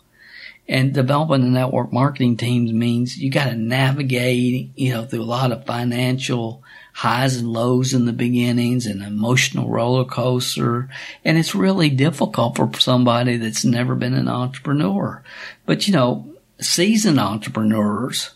[0.69, 5.23] And developing the network marketing teams means you got to navigate, you know, through a
[5.23, 6.61] lot of financial
[6.97, 10.89] highs and lows in the beginnings and emotional roller coaster.
[11.23, 15.21] And it's really difficult for somebody that's never been an entrepreneur.
[15.67, 18.31] But you know, seasoned entrepreneurs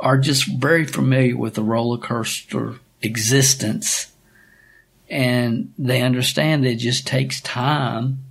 [0.00, 4.10] are just very familiar with the roller coaster existence
[5.10, 8.24] and they understand that it just takes time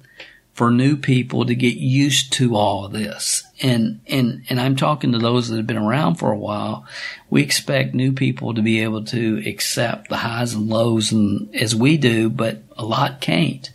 [0.53, 3.44] for new people to get used to all this.
[3.61, 6.85] And, and, and I'm talking to those that have been around for a while.
[7.29, 11.73] We expect new people to be able to accept the highs and lows and as
[11.73, 13.71] we do, but a lot can't.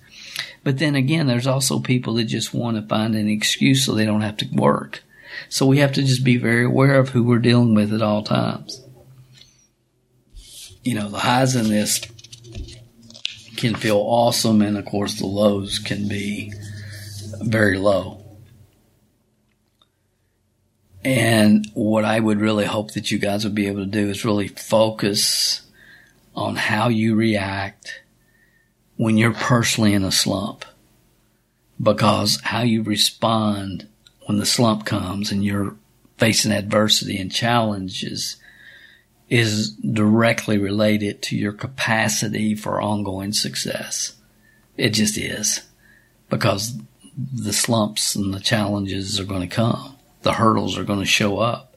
[0.62, 4.04] But then again, there's also people that just want to find an excuse so they
[4.04, 5.02] don't have to work.
[5.48, 8.22] So we have to just be very aware of who we're dealing with at all
[8.22, 8.82] times.
[10.82, 12.00] You know, the highs in this
[13.56, 16.52] can feel awesome, and of course, the lows can be
[17.42, 18.19] very low.
[21.04, 24.24] And what I would really hope that you guys would be able to do is
[24.24, 25.62] really focus
[26.34, 28.02] on how you react
[28.96, 30.64] when you're personally in a slump.
[31.82, 33.88] Because how you respond
[34.26, 35.76] when the slump comes and you're
[36.18, 38.36] facing adversity and challenges
[39.30, 44.14] is directly related to your capacity for ongoing success.
[44.76, 45.62] It just is.
[46.28, 46.78] Because
[47.16, 49.96] the slumps and the challenges are going to come.
[50.22, 51.76] The hurdles are going to show up.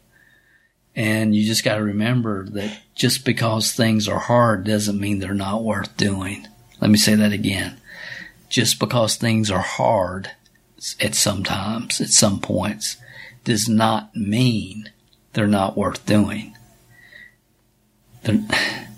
[0.95, 5.33] And you just got to remember that just because things are hard doesn't mean they're
[5.33, 6.47] not worth doing.
[6.79, 7.77] Let me say that again.
[8.49, 10.31] Just because things are hard
[10.99, 12.97] at some times, at some points,
[13.43, 14.91] does not mean
[15.33, 16.55] they're not worth doing.
[18.23, 18.43] They're,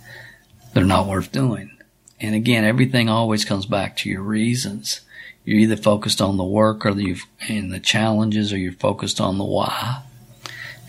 [0.73, 1.71] they're not worth doing.
[2.19, 5.01] And again, everything always comes back to your reasons.
[5.45, 9.37] You're either focused on the work or you've and the challenges, or you're focused on
[9.37, 10.03] the why,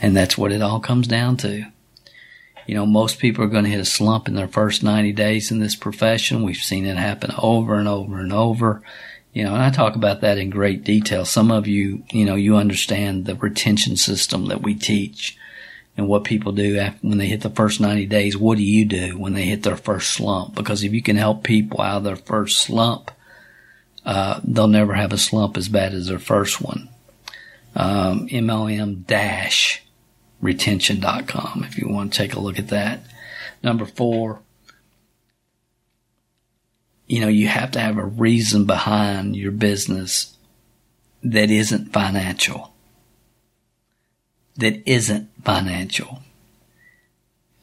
[0.01, 1.67] and that's what it all comes down to.
[2.67, 5.53] You know, most people are going to hit a slump in their first 90 days
[5.53, 6.43] in this profession.
[6.43, 8.83] We've seen it happen over and over and over.
[9.33, 11.25] You know, and I talk about that in great detail.
[11.25, 15.37] Some of you, you know, you understand the retention system that we teach
[15.97, 18.37] and what people do after, when they hit the first 90 days.
[18.37, 20.55] What do you do when they hit their first slump?
[20.55, 23.11] Because if you can help people out of their first slump,
[24.07, 26.89] uh, they'll never have a slump as bad as their first one.
[27.75, 29.05] Um, MLM
[30.41, 33.01] retention.com if you want to take a look at that.
[33.63, 34.41] Number four,
[37.07, 40.37] you know, you have to have a reason behind your business
[41.23, 42.73] that isn't financial.
[44.57, 46.23] That isn't financial.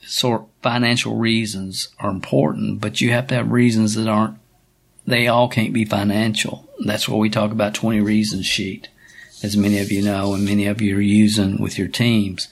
[0.01, 4.37] So financial reasons are important, but you have to have reasons that aren't
[5.05, 6.67] they all can't be financial.
[6.85, 8.87] That's what we talk about 20 reasons sheet,
[9.41, 12.47] as many of you know, and many of you are using with your teams.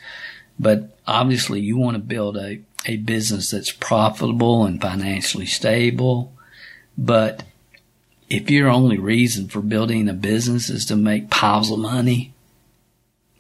[0.60, 6.34] But obviously you want to build a, a business that's profitable and financially stable.
[6.98, 7.44] But
[8.30, 12.34] if your only reason for building a business is to make piles of money,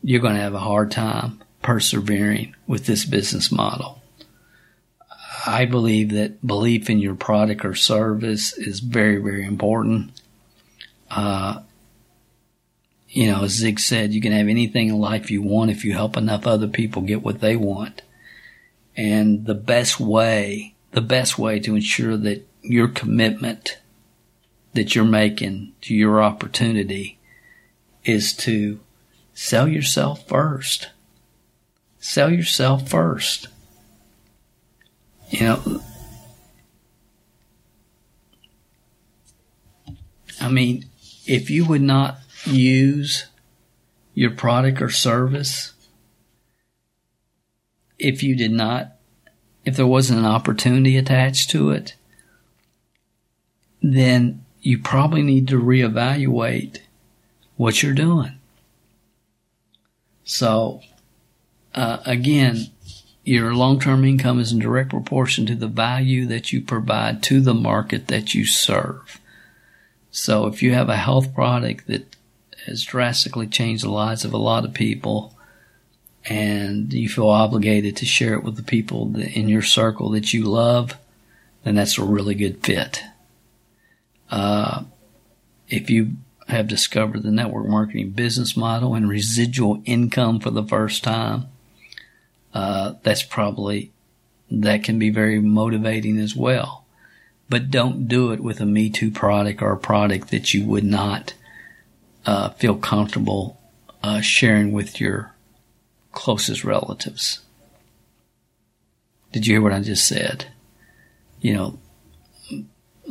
[0.01, 4.00] you're going to have a hard time persevering with this business model.
[5.45, 10.11] I believe that belief in your product or service is very, very important.
[11.09, 11.61] Uh,
[13.09, 15.93] you know, as Zig said, you can have anything in life you want if you
[15.93, 18.01] help enough other people get what they want.
[18.95, 23.79] And the best way, the best way to ensure that your commitment
[24.73, 27.19] that you're making to your opportunity
[28.05, 28.79] is to
[29.33, 30.89] sell yourself first.
[31.99, 33.47] Sell yourself first.
[35.31, 35.81] You know,
[40.41, 40.85] I mean,
[41.25, 43.27] if you would not use
[44.13, 45.71] your product or service,
[47.97, 48.97] if you did not,
[49.63, 51.95] if there wasn't an opportunity attached to it,
[53.81, 56.79] then you probably need to reevaluate
[57.55, 58.37] what you're doing.
[60.25, 60.81] So,
[61.73, 62.67] uh, again,
[63.23, 67.53] your long-term income is in direct proportion to the value that you provide to the
[67.53, 69.19] market that you serve.
[70.09, 72.15] So if you have a health product that
[72.65, 75.35] has drastically changed the lives of a lot of people
[76.25, 80.43] and you feel obligated to share it with the people in your circle that you
[80.43, 80.95] love,
[81.63, 83.03] then that's a really good fit.
[84.29, 84.83] Uh,
[85.67, 86.13] if you
[86.47, 91.47] have discovered the network marketing business model and residual income for the first time,
[92.53, 93.91] uh, that's probably
[94.49, 96.85] that can be very motivating as well.
[97.49, 100.83] But don't do it with a Me Too product or a product that you would
[100.83, 101.33] not
[102.25, 103.59] uh, feel comfortable
[104.03, 105.33] uh, sharing with your
[106.11, 107.41] closest relatives.
[109.31, 110.47] Did you hear what I just said?
[111.39, 111.79] You know,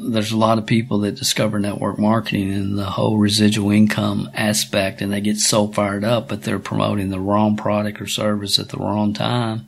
[0.03, 5.01] there's a lot of people that discover network marketing and the whole residual income aspect
[5.01, 8.71] and they get so fired up, but they're promoting the wrong product or service at
[8.71, 9.67] the wrong time.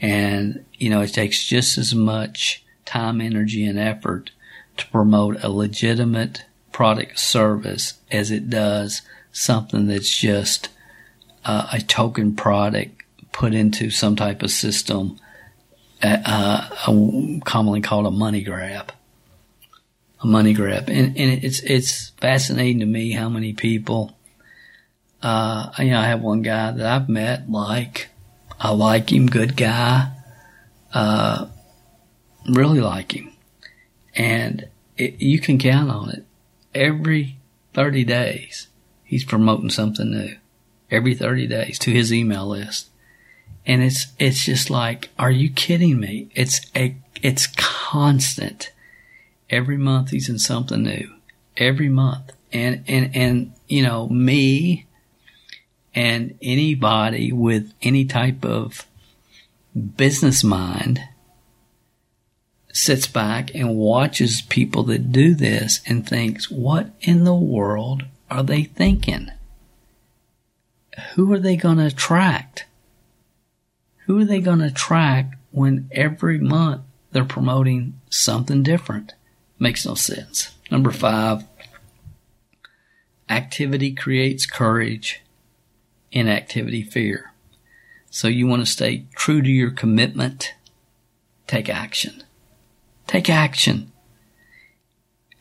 [0.00, 4.30] And, you know, it takes just as much time, energy, and effort
[4.78, 9.02] to promote a legitimate product service as it does
[9.32, 10.68] something that's just
[11.44, 13.02] uh, a token product
[13.32, 15.18] put into some type of system,
[16.02, 18.92] uh, uh, commonly called a money grab
[20.20, 20.88] a money grab.
[20.88, 24.16] And, and it's, it's fascinating to me how many people,
[25.22, 28.08] uh, you know, I have one guy that I've met, like,
[28.60, 30.12] I like him, good guy,
[30.92, 31.46] uh,
[32.48, 33.32] really like him.
[34.14, 36.24] And it, you can count on it.
[36.74, 37.36] Every
[37.74, 38.68] 30 days,
[39.04, 40.36] he's promoting something new.
[40.90, 42.88] Every 30 days to his email list.
[43.66, 46.30] And it's, it's just like, are you kidding me?
[46.34, 48.72] It's a, it's constant
[49.50, 51.14] every month he's in something new.
[51.56, 52.32] Every month.
[52.52, 54.86] And, and, and, you know, me
[55.94, 58.86] and anybody with any type of
[59.96, 61.02] business mind
[62.72, 68.42] sits back and watches people that do this and thinks, what in the world are
[68.42, 69.30] they thinking?
[71.14, 72.66] Who are they going to attract?
[74.06, 76.82] Who are they going to attract when every month
[77.12, 79.14] they're promoting something different?
[79.58, 80.54] Makes no sense.
[80.70, 81.44] Number five,
[83.28, 85.22] activity creates courage,
[86.12, 87.32] inactivity fear.
[88.10, 90.54] So you want to stay true to your commitment.
[91.46, 92.22] Take action.
[93.06, 93.92] Take action.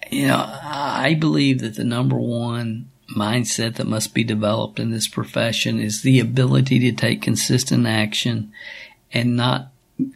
[0.10, 5.08] You know, I believe that the number one mindset that must be developed in this
[5.08, 8.52] profession is the ability to take consistent action
[9.14, 9.72] and not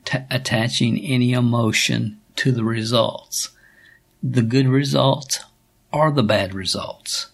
[0.05, 3.49] t- attaching any emotion to the results
[4.23, 5.39] the good results
[5.91, 7.31] are the bad results.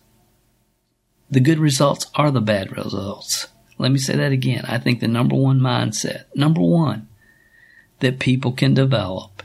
[1.29, 3.47] The good results are the bad results.
[3.77, 4.65] Let me say that again.
[4.65, 7.07] I think the number one mindset, number one,
[7.99, 9.43] that people can develop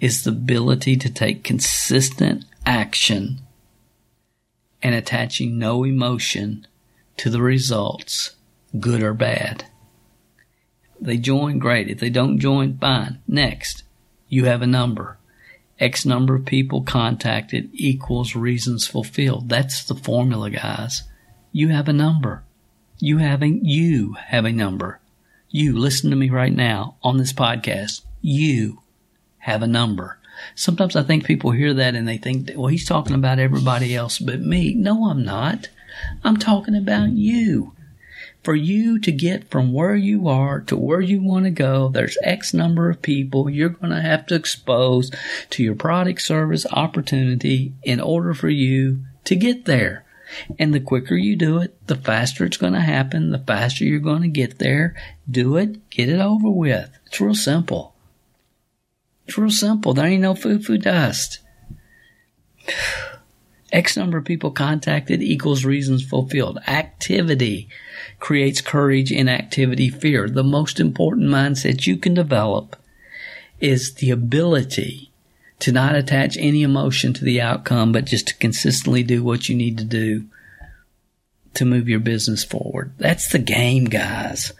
[0.00, 3.40] is the ability to take consistent action
[4.82, 6.66] and attaching no emotion
[7.16, 8.36] to the results,
[8.78, 9.64] good or bad.
[11.00, 11.88] They join, great.
[11.88, 13.20] If they don't join, fine.
[13.26, 13.84] Next,
[14.28, 15.18] you have a number.
[15.78, 19.48] X number of people contacted equals reasons fulfilled.
[19.48, 21.02] That's the formula, guys.
[21.52, 22.42] You have a number.
[22.98, 25.00] You having you have a number.
[25.50, 28.02] You listen to me right now on this podcast.
[28.22, 28.80] You
[29.38, 30.18] have a number.
[30.54, 34.18] Sometimes I think people hear that and they think, well, he's talking about everybody else
[34.18, 34.74] but me.
[34.74, 35.68] No, I'm not.
[36.24, 37.72] I'm talking about you
[38.46, 42.16] for you to get from where you are to where you want to go, there's
[42.22, 45.10] X number of people you're going to have to expose
[45.50, 50.04] to your product service opportunity in order for you to get there.
[50.60, 53.98] And the quicker you do it, the faster it's going to happen, the faster you're
[53.98, 54.94] going to get there.
[55.28, 56.96] Do it, get it over with.
[57.06, 57.96] It's real simple.
[59.26, 59.92] It's real simple.
[59.92, 61.40] There ain't no foo foo dust.
[63.72, 66.60] X number of people contacted equals reasons fulfilled.
[66.68, 67.68] Activity
[68.26, 70.28] creates courage, inactivity, fear.
[70.28, 72.74] The most important mindset you can develop
[73.60, 75.12] is the ability
[75.60, 79.54] to not attach any emotion to the outcome, but just to consistently do what you
[79.54, 80.24] need to do
[81.54, 82.90] to move your business forward.
[82.98, 84.52] That's the game, guys.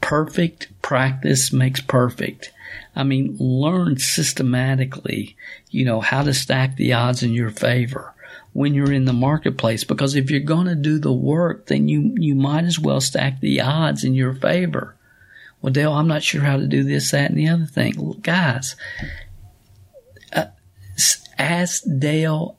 [0.00, 2.52] Perfect practice makes perfect.
[2.94, 5.36] I mean, learn systematically,
[5.68, 8.14] you know, how to stack the odds in your favor
[8.52, 12.14] when you're in the marketplace because if you're going to do the work, then you,
[12.18, 14.96] you might as well stack the odds in your favor.
[15.62, 17.94] Well, Dale, I'm not sure how to do this, that, and the other thing.
[17.96, 18.76] Well, guys,
[20.32, 20.46] uh,
[21.38, 22.56] ask Dale,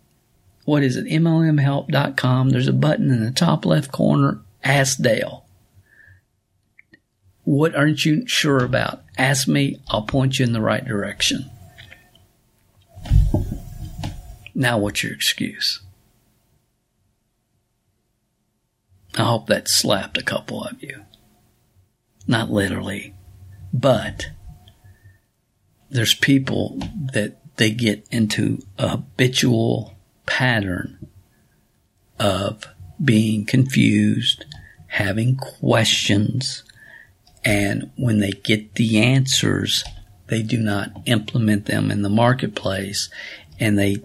[0.66, 2.50] what is it, MLMhelp.com.
[2.50, 5.46] There's a button in the top left corner, Ask Dale.
[7.44, 9.02] what aren't you sure about?
[9.18, 9.82] Ask me.
[9.90, 11.50] I'll point you in the right direction.
[14.54, 15.82] Now, what's your excuse?
[19.18, 21.04] I hope that slapped a couple of you.
[22.28, 23.14] Not literally,
[23.74, 24.28] but
[25.90, 26.78] there's people
[27.14, 29.96] that they get into a habitual
[30.26, 31.10] pattern
[32.20, 32.66] of
[33.04, 34.46] being confused,
[34.88, 36.64] having questions,
[37.44, 39.84] and when they get the answers,
[40.28, 43.10] they do not implement them in the marketplace
[43.60, 43.98] and they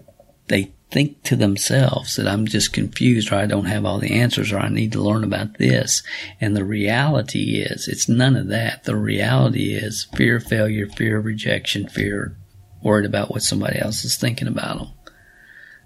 [0.47, 4.51] they think to themselves that I'm just confused or I don't have all the answers
[4.51, 6.01] or I need to learn about this.
[6.39, 8.85] And the reality is it's none of that.
[8.85, 12.37] The reality is fear of failure, fear of rejection, fear
[12.81, 14.87] worried about what somebody else is thinking about them.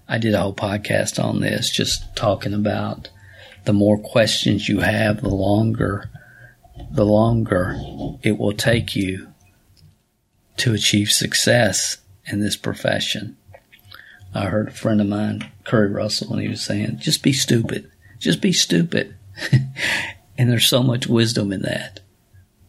[0.08, 3.08] I did a whole podcast on this just talking about
[3.64, 6.10] the more questions you have, the longer
[6.90, 7.78] the longer
[8.22, 9.28] it will take you
[10.56, 13.36] to achieve success in this profession.
[14.34, 17.90] I heard a friend of mine, Curry Russell, and he was saying, just be stupid.
[18.18, 19.14] Just be stupid.
[20.38, 22.00] and there's so much wisdom in that.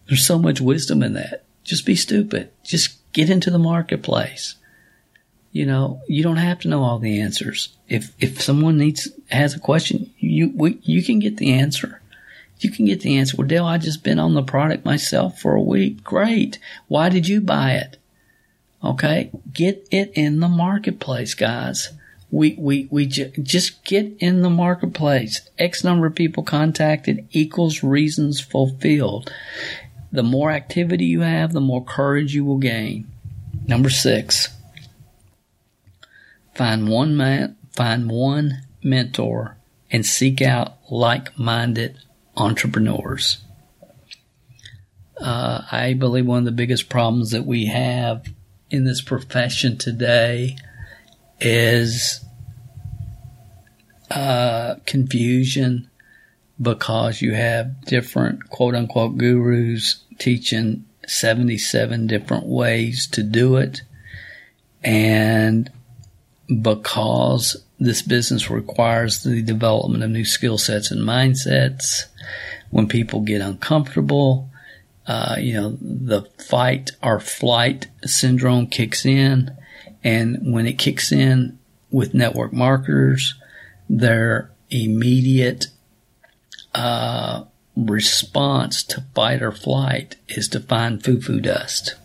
[0.08, 1.46] There's so much wisdom in that.
[1.64, 2.52] Just be stupid.
[2.64, 4.56] Just get into the marketplace.
[5.52, 7.78] You know, you don't have to know all the answers.
[7.88, 12.02] If if someone needs has a question, you we, you can get the answer.
[12.60, 13.38] You can get the answer.
[13.38, 16.04] Well, Dale, I just been on the product myself for a week.
[16.04, 16.58] Great.
[16.88, 17.98] Why did you buy it?
[18.84, 19.32] Okay.
[19.52, 21.94] Get it in the marketplace, guys.
[22.32, 25.48] We, we, we ju- just get in the marketplace.
[25.58, 29.32] X number of people contacted equals reasons fulfilled.
[30.12, 33.08] The more activity you have, the more courage you will gain.
[33.68, 34.50] Number six,
[36.54, 39.58] find one man, find one mentor
[39.92, 42.00] and seek out like-minded
[42.36, 43.38] entrepreneurs.
[45.22, 48.28] Uh, I believe one of the biggest problems that we have
[48.74, 50.58] in this profession today
[51.40, 52.26] is
[54.10, 55.88] uh, confusion
[56.60, 63.84] because you have different quote unquote gurus teaching 77 different ways to do it.
[64.84, 65.72] And
[66.48, 72.06] because this business requires the development of new skill sets and mindsets,
[72.72, 74.50] when people get uncomfortable,
[75.08, 79.52] uh, you know, the fight or flight syndrome kicks in.
[80.04, 81.60] And when it kicks in
[81.92, 83.36] with network marketers,
[83.90, 85.68] their immediate
[86.74, 87.44] uh,
[87.76, 91.96] response to fight or flight is to find foo-foo dust.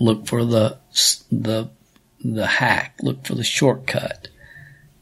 [0.00, 0.78] Look for the
[1.30, 1.70] the
[2.20, 2.96] the hack.
[3.02, 4.28] Look for the shortcut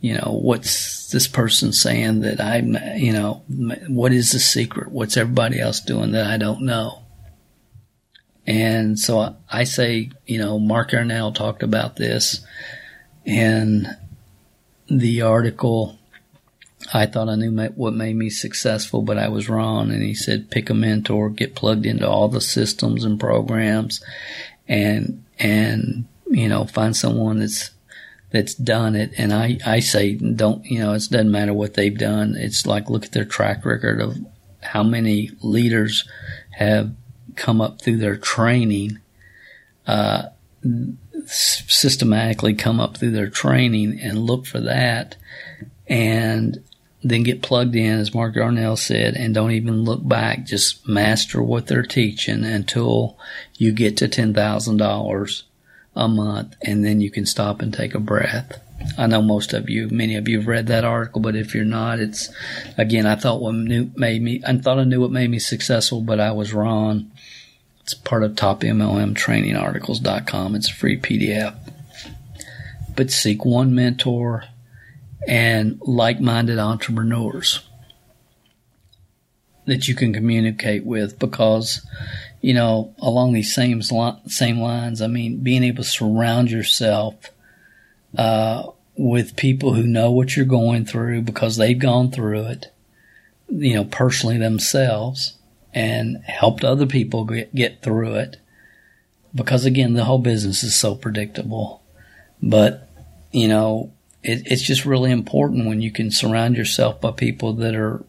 [0.03, 3.45] you know, what's this person saying that I'm, you know,
[3.87, 4.91] what is the secret?
[4.91, 7.05] What's everybody else doing that I don't know?
[8.45, 12.45] And so I say, you know, Mark Yarnell talked about this
[13.25, 13.87] in
[14.89, 15.97] the article.
[16.93, 19.93] I thought I knew what made me successful, but I was wrong.
[19.93, 24.03] And he said, pick a mentor, get plugged into all the systems and programs
[24.67, 27.71] and, and, you know, find someone that's
[28.33, 29.13] that's done it.
[29.19, 32.35] And I, I say, don't, you know, it doesn't matter what they've done.
[32.37, 34.17] It's like, look at their track record of
[34.63, 36.09] how many leaders
[36.53, 36.95] have
[37.37, 38.99] come up through their training,
[39.87, 40.25] uh,
[41.27, 45.17] systematically come up through their training and look for that
[45.87, 46.63] and
[47.03, 50.47] then get plugged in, as Mark Yarnell said, and don't even look back.
[50.47, 53.19] Just master what they're teaching until
[53.57, 55.43] you get to $10,000
[55.95, 58.61] a month and then you can stop and take a breath.
[58.99, 61.65] I know most of you, many of you have read that article, but if you're
[61.65, 62.31] not, it's
[62.77, 66.19] again, I thought what made me, I thought I knew what made me successful, but
[66.19, 67.11] I was wrong.
[67.81, 70.55] It's part of topmlmtrainingarticles.com.
[70.55, 71.55] It's a free PDF.
[72.95, 74.45] But seek one mentor
[75.27, 77.61] and like-minded entrepreneurs
[79.67, 81.87] that you can communicate with because
[82.43, 83.81] you know, along these same
[84.27, 85.01] same lines.
[85.01, 87.31] I mean, being able to surround yourself
[88.19, 88.65] uh,
[88.97, 92.73] with people who know what you're going through because they've gone through it,
[93.49, 95.39] you know, personally themselves,
[95.73, 98.39] and helped other people get, get through it.
[99.35, 101.83] Because again, the whole business is so predictable,
[102.43, 102.89] but
[103.31, 103.93] you know,
[104.25, 108.05] it, it's just really important when you can surround yourself by people that are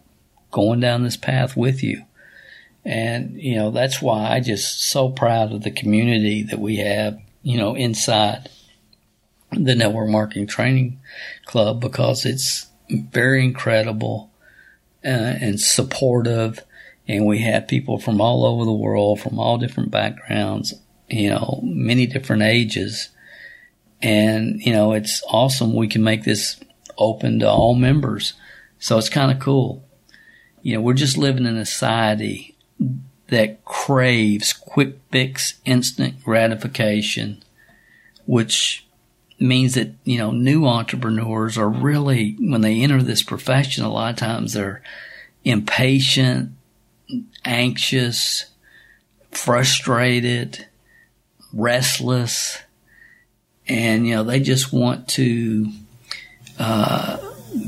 [0.50, 2.04] going down this path with you
[2.86, 7.20] and, you know, that's why I just so proud of the community that we have,
[7.42, 8.50] you know, inside
[9.52, 11.00] the network marketing training
[11.46, 14.32] club because it's very incredible
[15.06, 16.60] uh, and supportive
[17.08, 20.74] and we have people from all over the world, from all different backgrounds,
[21.10, 23.10] you know, many different ages.
[24.02, 25.74] And, you know, it's awesome.
[25.74, 26.60] We can make this
[26.98, 28.34] open to all members.
[28.80, 29.86] So it's kind of cool.
[30.62, 32.53] You know, we're just living in a society
[33.28, 37.44] that craves quick fix, instant gratification,
[38.26, 38.86] which
[39.40, 44.12] means that, you know, new entrepreneurs are really, when they enter this profession, a lot
[44.12, 44.82] of times they're
[45.44, 46.52] impatient,
[47.44, 48.46] anxious,
[49.32, 50.68] frustrated,
[51.54, 52.60] restless,
[53.68, 55.72] and you know they just want to
[56.60, 57.18] uh,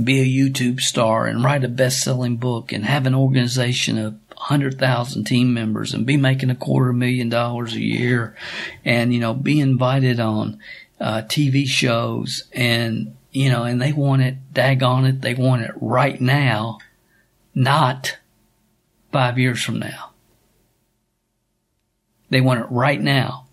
[0.03, 4.77] be a YouTube star and write a best-selling book and have an organization of hundred
[4.77, 8.35] thousand team members and be making a quarter million dollars a year,
[8.83, 10.59] and you know be invited on
[10.99, 15.71] uh, TV shows and you know and they want it, daggone it, they want it
[15.81, 16.77] right now,
[17.55, 18.17] not
[19.11, 20.11] five years from now.
[22.29, 23.47] They want it right now,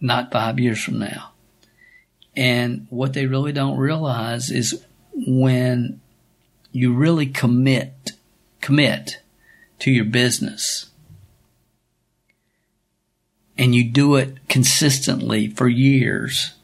[0.00, 1.32] not five years from now.
[2.36, 6.00] And what they really don't realize is when
[6.70, 8.12] you really commit,
[8.60, 9.21] commit
[9.82, 10.90] to your business
[13.58, 16.54] and you do it consistently for years,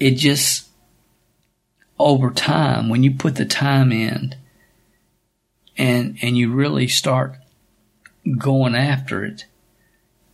[0.00, 0.68] it just
[1.96, 4.34] over time, when you put the time in
[5.76, 7.36] and, and you really start
[8.36, 9.44] going after it,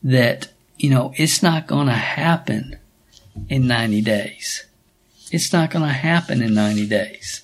[0.03, 0.49] that,
[0.79, 2.79] you know, it's not going to happen
[3.51, 4.65] in 90 days.
[5.31, 7.43] It's not going to happen in 90 days.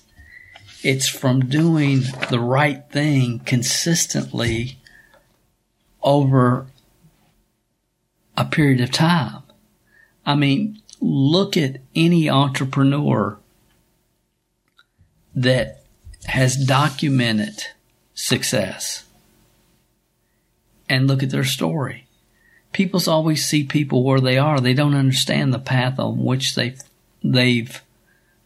[0.83, 4.77] It's from doing the right thing consistently
[6.01, 6.67] over
[8.35, 9.43] a period of time.
[10.25, 13.37] I mean, look at any entrepreneur
[15.35, 15.83] that
[16.25, 17.63] has documented
[18.13, 19.05] success
[20.89, 22.07] and look at their story.
[22.73, 24.59] People always see people where they are.
[24.59, 26.81] They don't understand the path on which they've,
[27.23, 27.81] they've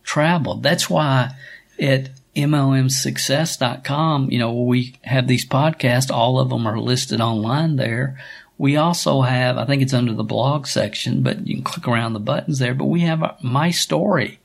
[0.03, 0.63] traveled.
[0.63, 1.35] That's why
[1.79, 6.11] at MLMsuccess.com, you know, we have these podcasts.
[6.11, 8.19] All of them are listed online there.
[8.57, 12.13] We also have, I think it's under the blog section, but you can click around
[12.13, 14.39] the buttons there, but we have my story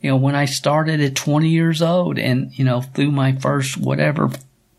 [0.00, 3.76] you know, when I started at 20 years old and, you know, through my first
[3.76, 4.30] whatever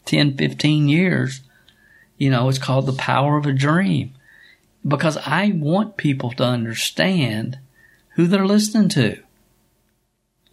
[0.05, 1.41] 10, 15 years,
[2.17, 4.13] you know, it's called the power of a dream
[4.87, 7.59] because I want people to understand
[8.15, 9.21] who they're listening to.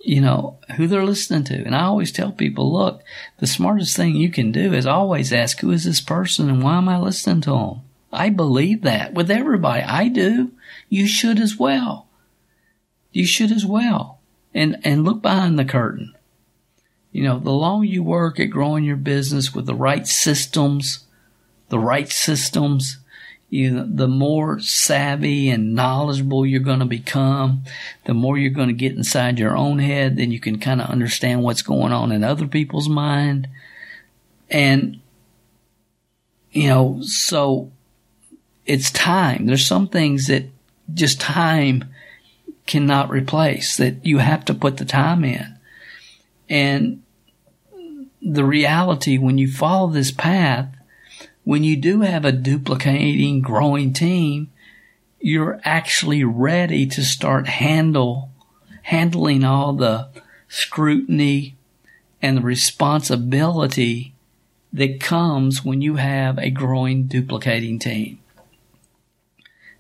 [0.06, 1.64] You know, who they're listening to.
[1.64, 3.02] And I always tell people, look,
[3.38, 6.76] the smartest thing you can do is always ask, who is this person and why
[6.76, 7.80] am I listening to them?
[8.12, 9.82] I believe that with everybody.
[9.82, 10.52] I do.
[10.88, 12.06] You should as well.
[13.10, 14.20] You should as well
[14.54, 16.14] and, and look behind the curtain.
[17.10, 21.00] You know, the longer you work at growing your business with the right systems,
[21.68, 22.98] the right systems,
[23.48, 27.62] you know, the more savvy and knowledgeable you're going to become,
[28.04, 30.90] the more you're going to get inside your own head, then you can kind of
[30.90, 33.48] understand what's going on in other people's mind.
[34.50, 35.00] And,
[36.50, 37.70] you know, so
[38.64, 39.46] it's time.
[39.46, 40.46] There's some things that
[40.92, 41.84] just time
[42.66, 45.56] cannot replace, that you have to put the time in.
[46.48, 47.02] And
[48.20, 50.75] the reality when you follow this path,
[51.46, 54.50] when you do have a duplicating, growing team,
[55.20, 58.30] you're actually ready to start handle,
[58.82, 60.08] handling all the
[60.48, 61.54] scrutiny
[62.20, 64.12] and the responsibility
[64.72, 68.18] that comes when you have a growing, duplicating team.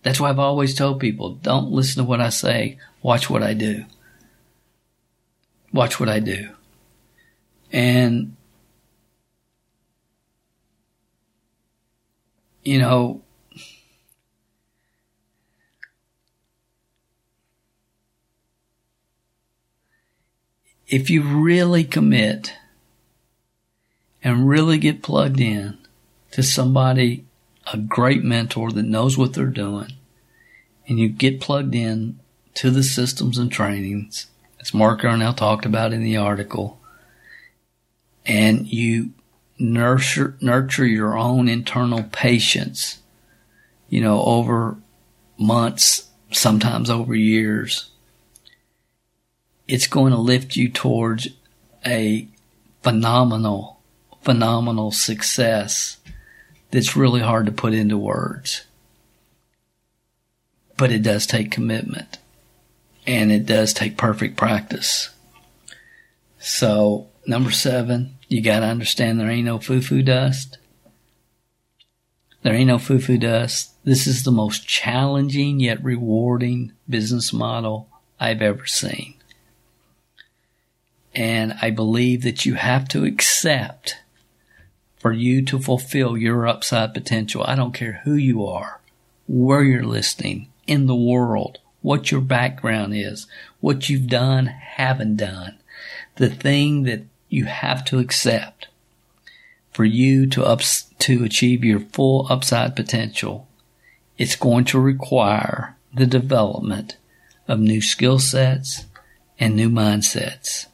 [0.04, 2.78] That's why I've always told people, don't listen to what I say.
[3.02, 3.86] Watch what I do.
[5.72, 6.50] Watch what I do.
[7.72, 8.35] And,
[12.66, 13.22] you know,
[20.88, 22.54] if you really commit
[24.22, 25.78] and really get plugged in
[26.32, 27.24] to somebody
[27.72, 29.92] a great mentor that knows what they're doing,
[30.88, 32.18] and you get plugged in
[32.54, 34.26] to the systems and trainings,
[34.60, 36.80] as Mark Yarnell talked about in the article,
[38.24, 39.12] and you
[39.58, 42.98] nurture nurture your own internal patience,
[43.88, 44.76] you know, over
[45.38, 47.90] months, sometimes over years,
[49.68, 51.28] it's going to lift you towards
[51.84, 52.28] a
[52.82, 53.80] phenomenal,
[54.22, 55.98] phenomenal success
[56.70, 58.64] that's really hard to put into words.
[60.76, 62.18] But it does take commitment
[63.06, 65.10] and it does take perfect practice.
[66.38, 70.58] So, Number seven, you got to understand there ain't no foo foo dust.
[72.42, 73.72] There ain't no foo foo dust.
[73.84, 79.14] This is the most challenging yet rewarding business model I've ever seen.
[81.14, 83.96] And I believe that you have to accept
[84.96, 87.44] for you to fulfill your upside potential.
[87.46, 88.80] I don't care who you are,
[89.26, 93.26] where you're listening in the world, what your background is,
[93.60, 95.58] what you've done, haven't done.
[96.16, 98.68] The thing that you have to accept
[99.76, 103.46] for you to ups, to achieve your full upside potential,
[104.16, 106.96] it's going to require the development
[107.46, 108.86] of new skill sets
[109.38, 110.66] and new mindsets.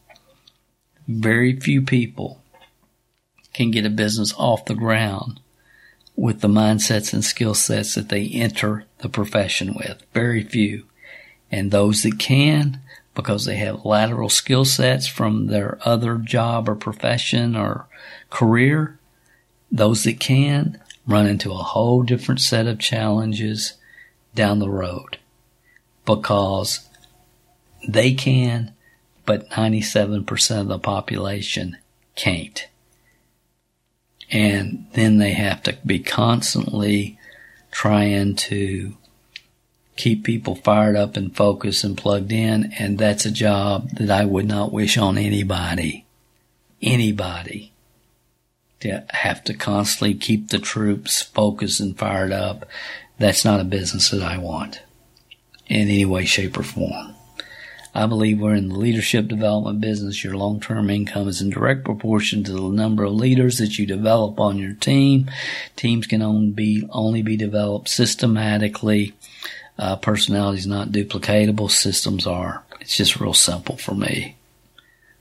[1.09, 2.41] Very few people
[3.53, 5.41] can get a business off the ground
[6.15, 10.01] with the mindsets and skill sets that they enter the profession with.
[10.15, 10.85] Very few.
[11.51, 12.81] And those that can,
[13.15, 17.87] because they have lateral skill sets from their other job or profession or
[18.31, 18.99] career,
[19.71, 23.75] those that can run into a whole different set of challenges
[24.35, 25.19] down the road
[26.07, 26.89] because
[27.87, 28.73] they can,
[29.27, 31.77] but 97% of the population
[32.15, 32.69] can't.
[34.31, 37.19] And then they have to be constantly
[37.71, 38.97] trying to
[40.03, 42.73] keep people fired up and focused and plugged in.
[42.77, 46.05] And that's a job that I would not wish on anybody.
[46.83, 47.73] Anybody
[48.81, 52.67] to have to constantly keep the troops focused and fired up.
[53.19, 54.83] That's not a business that I want
[55.69, 57.15] in any way, shape, or form.
[57.95, 60.25] I believe we're in the leadership development business.
[60.25, 64.41] Your long-term income is in direct proportion to the number of leaders that you develop
[64.41, 65.31] on your team.
[65.77, 69.13] Teams can only be, only be developed systematically.
[69.79, 71.71] Uh, is not duplicatable.
[71.71, 72.65] Systems are.
[72.81, 74.37] It's just real simple for me.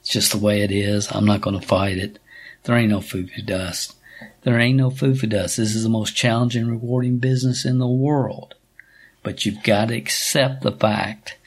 [0.02, 1.12] It's just the way it is.
[1.12, 2.20] I'm not going to fight it.
[2.64, 3.96] There ain't no foo-foo dust.
[4.44, 5.58] There ain't no foo-foo dust.
[5.58, 8.56] This is the most challenging, rewarding business in the world.
[9.24, 11.38] But you've got to accept the fact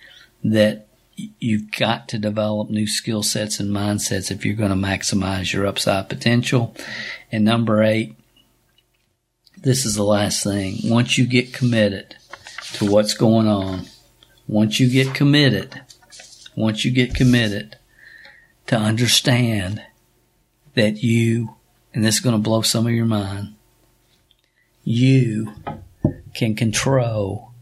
[0.43, 0.87] that
[1.17, 5.67] you've got to develop new skill sets and mindsets if you're going to maximize your
[5.67, 6.75] upside potential.
[7.31, 8.17] And number eight,
[9.57, 10.79] this is the last thing.
[10.85, 12.17] Once you get committed
[12.75, 13.87] to what's going on,
[14.47, 15.81] once you get committed,
[16.57, 17.77] once you get committed
[18.66, 19.83] to understand
[20.75, 21.55] that you,
[21.93, 23.55] and this is going to blow some of your mind,
[24.85, 25.53] you
[26.35, 27.53] can control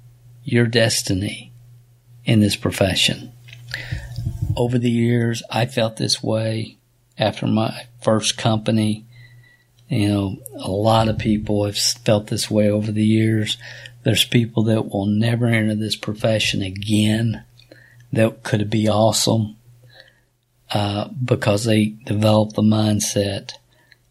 [0.44, 1.52] your destiny
[2.24, 3.32] in this profession.
[4.56, 6.76] Over the years, I felt this way
[7.18, 9.04] after my first company.
[9.88, 13.58] You know, a lot of people have felt this way over the years.
[14.04, 17.44] There's people that will never enter this profession again
[18.12, 19.56] that could be awesome
[20.70, 23.52] uh, because they develop the mindset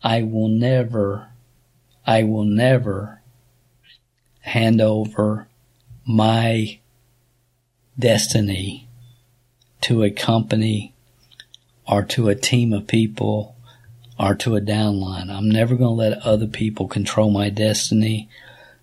[0.03, 1.27] I will never,
[2.05, 3.21] I will never
[4.39, 5.47] hand over
[6.05, 6.79] my
[7.97, 8.87] destiny
[9.81, 10.93] to a company
[11.87, 13.55] or to a team of people
[14.19, 15.29] or to a downline.
[15.29, 18.27] I'm never going to let other people control my destiny.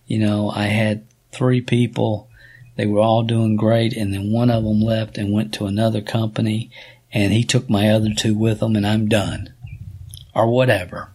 [0.09, 2.29] You know, I had three people.
[2.77, 3.97] They were all doing great.
[3.97, 6.71] And then one of them left and went to another company
[7.13, 9.53] and he took my other two with him and I'm done
[10.35, 11.11] or whatever.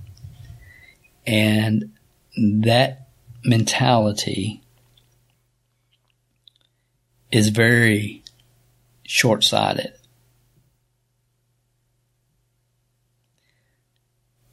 [1.26, 1.92] And
[2.38, 3.08] that
[3.44, 4.62] mentality
[7.32, 8.24] is very
[9.04, 9.94] short sighted.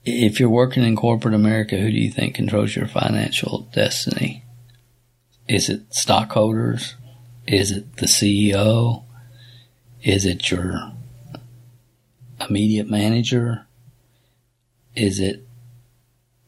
[0.04, 4.44] If you're working in corporate America, who do you think controls your financial destiny?
[5.46, 6.94] Is it stockholders?
[7.46, 9.04] Is it the CEO?
[10.02, 10.92] Is it your
[12.48, 13.66] immediate manager?
[14.94, 15.46] Is it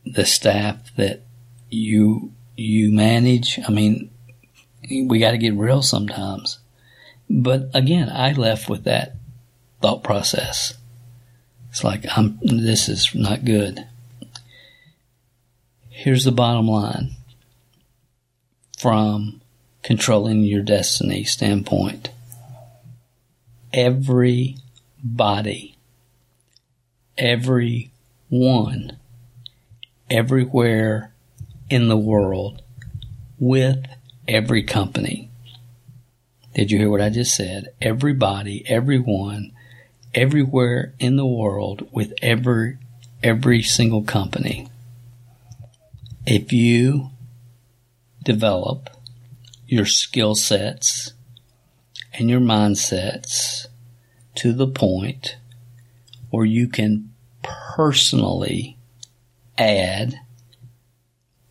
[0.07, 1.23] the staff that
[1.69, 3.59] you you manage?
[3.67, 4.11] I mean,
[4.89, 6.59] we got to get real sometimes.
[7.29, 9.17] But again, I left with that
[9.81, 10.75] thought process.
[11.73, 13.87] It's like I'm this is not good.
[15.89, 17.13] Here's the bottom line
[18.79, 19.41] from
[19.83, 22.11] controlling your destiny standpoint.
[23.73, 24.59] Everybody,
[27.17, 28.99] everyone,
[30.11, 31.15] everywhere
[31.71, 32.61] in the world
[33.39, 33.87] with
[34.29, 35.31] every company.
[36.55, 37.73] Did you hear what I just said?
[37.81, 39.53] Everybody, everyone,
[40.15, 42.79] everywhere in the world with every,
[43.23, 44.69] every single company.
[46.27, 47.11] If you
[48.23, 48.91] develop
[49.67, 51.15] your skill sets
[52.13, 53.67] and your mindsets
[54.37, 55.37] to the point
[56.31, 58.79] where you can personally
[59.59, 60.19] add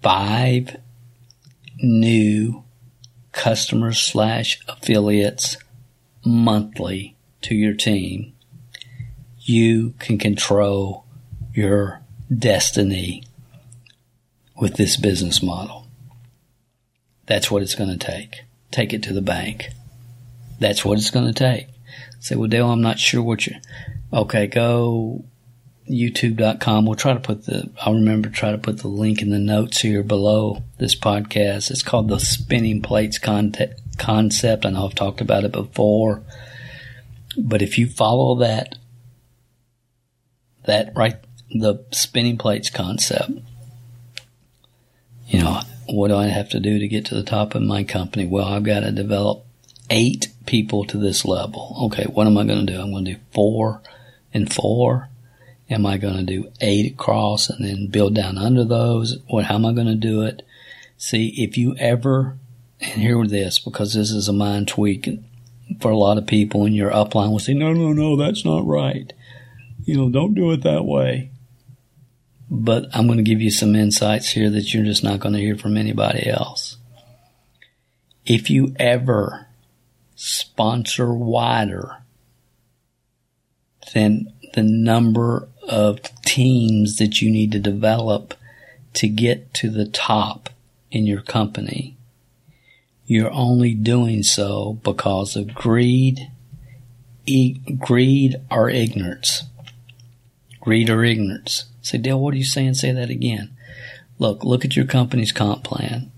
[0.01, 0.77] five
[1.77, 2.63] new
[3.31, 5.57] customers slash affiliates
[6.25, 8.33] monthly to your team,
[9.51, 11.05] you can control
[11.53, 12.01] your
[12.35, 13.23] destiny
[14.55, 15.87] with this business model.
[17.25, 18.43] That's what it's going to take.
[18.71, 19.69] Take it to the bank.
[20.59, 21.67] That's what it's going to take.
[22.19, 23.59] Say, well, Dale, I'm not sure what you're.
[24.13, 25.25] Okay, go
[25.89, 26.85] youtube.com.
[26.85, 29.39] We'll try to put the, I'll remember to try to put the link in the
[29.39, 31.71] notes here below this podcast.
[31.71, 34.65] It's called the spinning plates concept.
[34.65, 36.23] I know I've talked about it before,
[37.37, 38.77] but if you follow that,
[40.65, 41.15] that right,
[41.53, 43.31] the spinning plates concept,
[45.27, 47.83] you know, what do I have to do to get to the top of my
[47.83, 48.25] company?
[48.25, 49.45] Well, I've got to develop
[49.89, 51.77] eight people to this level.
[51.85, 52.79] Okay, what am I going to do?
[52.79, 53.81] I'm going to do four
[54.33, 55.09] and four
[55.71, 59.17] Am I going to do eight across and then build down under those?
[59.29, 60.41] What, how am I going to do it?
[60.97, 62.37] See, if you ever,
[62.81, 65.07] and hear this because this is a mind tweak
[65.79, 68.67] for a lot of people and your upline will say, no, no, no, that's not
[68.67, 69.13] right.
[69.83, 71.31] You know, don't do it that way.
[72.49, 75.39] But I'm going to give you some insights here that you're just not going to
[75.39, 76.77] hear from anybody else.
[78.25, 79.47] If you ever
[80.15, 82.03] sponsor wider
[83.93, 88.35] than the number of teams that you need to develop
[88.93, 90.49] to get to the top
[90.91, 91.97] in your company.
[93.05, 96.31] You're only doing so because of greed,
[97.25, 99.43] e- greed or ignorance.
[100.61, 101.65] Greed or ignorance.
[101.81, 102.75] Say, Dale, what are you saying?
[102.75, 103.57] Say that again.
[104.19, 106.11] Look, look at your company's comp plan.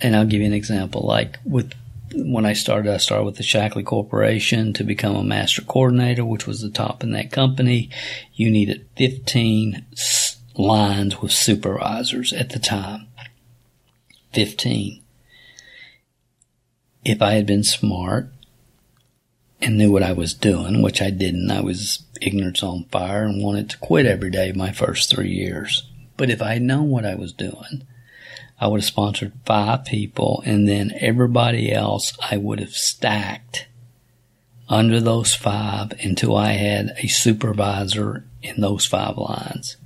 [0.00, 1.02] And I'll give you an example.
[1.02, 1.72] Like with
[2.14, 6.46] when I started, I started with the Shaklee Corporation to become a master coordinator, which
[6.46, 7.88] was the top in that company.
[8.34, 9.84] You needed 15
[10.56, 13.08] lines with supervisors at the time.
[14.34, 15.02] 15.
[17.04, 18.28] If I had been smart
[19.60, 23.42] and knew what I was doing, which I didn't, I was ignorance on fire and
[23.42, 25.88] wanted to quit every day my first three years.
[26.16, 27.84] But if I had known what I was doing,
[28.60, 33.66] I would have sponsored five people and then everybody else I would have stacked
[34.68, 39.76] under those five until I had a supervisor in those five lines.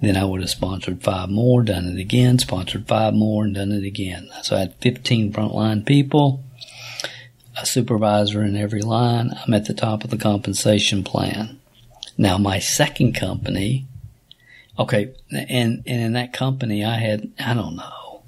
[0.00, 3.72] Then I would have sponsored five more, done it again, sponsored five more, and done
[3.72, 4.28] it again.
[4.42, 6.44] So I had 15 frontline people,
[7.60, 9.32] a supervisor in every line.
[9.44, 11.57] I'm at the top of the compensation plan.
[12.18, 13.86] Now my second company,
[14.78, 18.24] okay, and, and in that company I had, I don't know,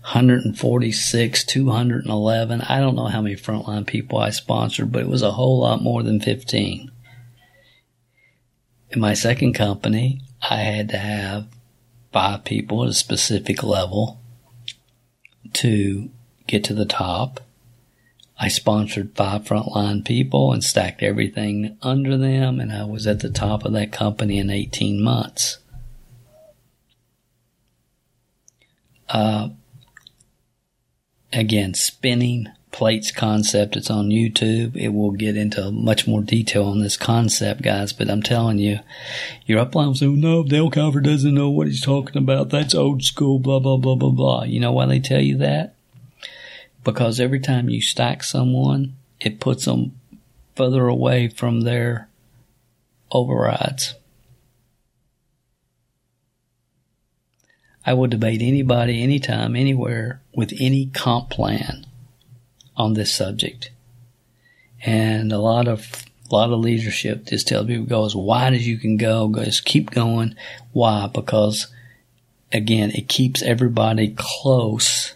[0.00, 2.60] 146, 211.
[2.62, 5.82] I don't know how many frontline people I sponsored, but it was a whole lot
[5.82, 6.90] more than 15.
[8.90, 11.46] In my second company, I had to have
[12.12, 14.20] five people at a specific level
[15.54, 16.10] to
[16.46, 17.40] get to the top.
[18.44, 23.30] I sponsored five frontline people and stacked everything under them, and I was at the
[23.30, 25.60] top of that company in 18 months.
[29.08, 29.48] Uh,
[31.32, 33.76] again, spinning plates concept.
[33.76, 34.76] It's on YouTube.
[34.76, 37.94] It will get into much more detail on this concept, guys.
[37.94, 38.80] But I'm telling you,
[39.46, 42.50] your upline will say, no, Dale Calvert doesn't know what he's talking about.
[42.50, 44.42] That's old school, blah, blah, blah, blah, blah.
[44.42, 45.73] You know why they tell you that?
[46.84, 49.98] Because every time you stack someone, it puts them
[50.54, 52.08] further away from their
[53.10, 53.94] overrides.
[57.86, 61.86] I will debate anybody, anytime, anywhere with any comp plan
[62.76, 63.70] on this subject.
[64.82, 68.66] And a lot of a lot of leadership just tells people go as wide as
[68.66, 70.34] you can go, just keep going.
[70.72, 71.06] Why?
[71.06, 71.68] Because
[72.52, 75.13] again, it keeps everybody close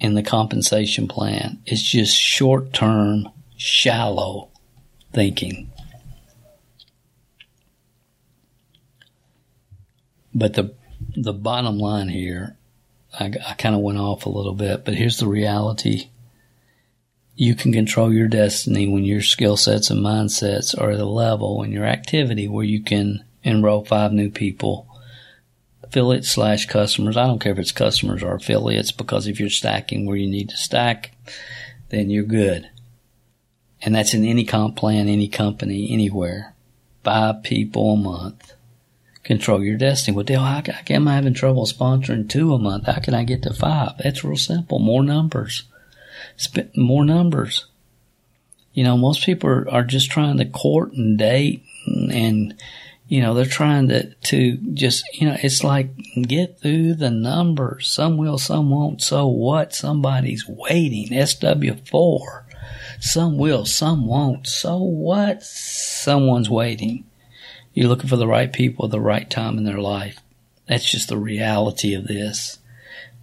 [0.00, 1.60] in the compensation plan.
[1.66, 4.48] It's just short term, shallow
[5.12, 5.70] thinking.
[10.34, 10.74] But the
[11.16, 12.56] the bottom line here,
[13.18, 16.08] I, I kind of went off a little bit, but here's the reality.
[17.34, 21.62] You can control your destiny when your skill sets and mindsets are at a level
[21.62, 24.86] and your activity where you can enroll five new people,
[25.90, 27.16] affiliates slash customers.
[27.16, 30.48] I don't care if it's customers or affiliates because if you're stacking where you need
[30.50, 31.10] to stack,
[31.88, 32.70] then you're good.
[33.82, 36.54] And that's in any comp plan, any company, anywhere.
[37.02, 38.54] Five people a month
[39.24, 40.14] control your destiny.
[40.14, 42.86] Well, Dale, am I having trouble sponsoring two a month?
[42.86, 43.92] How can I get to five?
[43.98, 44.78] That's real simple.
[44.78, 45.64] More numbers.
[46.36, 47.66] Spend more numbers.
[48.72, 52.54] You know, most people are, are just trying to court and date and, and
[53.10, 55.90] you know, they're trying to, to just, you know, it's like
[56.22, 57.88] get through the numbers.
[57.88, 59.02] Some will, some won't.
[59.02, 59.74] So what?
[59.74, 61.08] Somebody's waiting.
[61.08, 62.44] SW4.
[63.00, 64.46] Some will, some won't.
[64.46, 65.42] So what?
[65.42, 67.04] Someone's waiting.
[67.74, 70.20] You're looking for the right people at the right time in their life.
[70.68, 72.60] That's just the reality of this.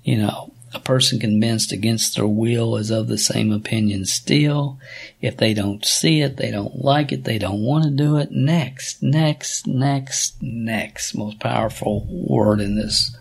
[0.03, 4.79] You know, a person convinced against their will is of the same opinion still.
[5.21, 8.31] If they don't see it, they don't like it, they don't want to do it.
[8.31, 11.15] Next, next, next, next.
[11.15, 13.15] Most powerful word in this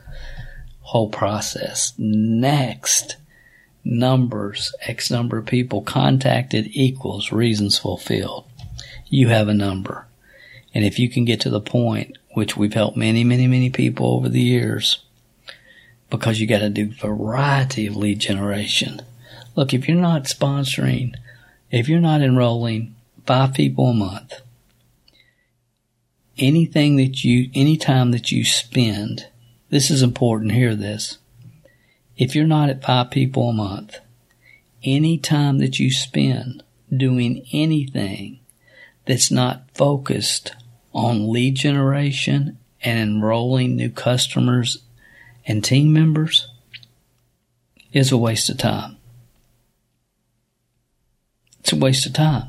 [0.80, 1.92] whole process.
[1.98, 3.16] Next.
[3.84, 8.44] Numbers, X number of people contacted equals reasons fulfilled.
[9.06, 10.06] You have a number.
[10.74, 14.12] And if you can get to the point, which we've helped many, many, many people
[14.12, 15.05] over the years,
[16.10, 19.02] because you got to do variety of lead generation.
[19.54, 21.14] Look, if you're not sponsoring,
[21.70, 22.94] if you're not enrolling
[23.26, 24.40] five people a month,
[26.38, 29.26] anything that you, any time that you spend,
[29.70, 31.18] this is important, hear this.
[32.16, 33.98] If you're not at five people a month,
[34.84, 36.62] any time that you spend
[36.94, 38.38] doing anything
[39.06, 40.54] that's not focused
[40.92, 44.82] on lead generation and enrolling new customers
[45.46, 46.48] and team members
[47.92, 48.96] is a waste of time.
[51.60, 52.48] It's a waste of time.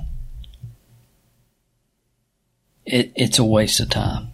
[2.86, 4.30] It, it's a waste of time.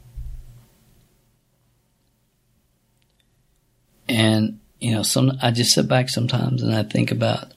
[4.08, 7.54] And, you know, some, I just sit back sometimes and I think about,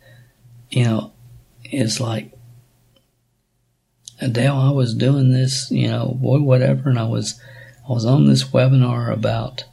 [0.71, 1.13] you know,
[1.65, 2.33] it's like,
[4.21, 7.41] Adele, I was doing this, you know, boy, whatever, and I was,
[7.89, 9.65] I was on this webinar about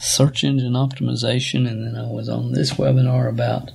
[0.00, 3.70] search engine optimization, and then I was on this webinar about,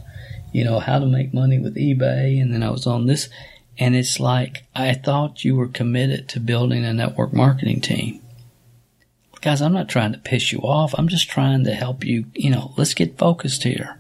[0.51, 3.29] you know, how to make money with eBay, and then I was on this,
[3.77, 8.21] and it's like I thought you were committed to building a network marketing team.
[9.41, 10.95] Guys, I'm not trying to piss you off.
[10.97, 13.99] I'm just trying to help you, you know, let's get focused here.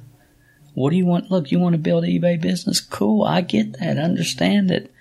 [0.73, 1.29] What do you want?
[1.29, 2.81] Look, you want to build eBay business?
[2.81, 3.23] Cool.
[3.23, 3.97] I get that.
[3.97, 4.91] Understand it.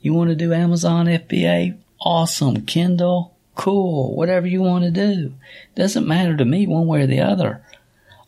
[0.00, 1.78] You want to do Amazon FBA?
[2.00, 2.64] Awesome.
[2.66, 3.34] Kindle?
[3.54, 5.34] Cool, whatever you want to do.
[5.74, 7.62] Doesn't matter to me one way or the other.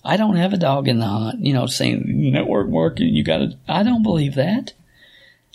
[0.05, 3.57] I don't have a dog in the hunt, you know, saying network marketing, you gotta,
[3.69, 4.73] I don't believe that.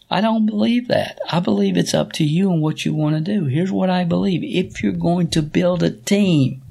[0.10, 1.20] I don't believe that.
[1.30, 3.46] I believe it's up to you and what you want to do.
[3.46, 4.42] Here's what I believe.
[4.44, 6.62] If you're going to build a team,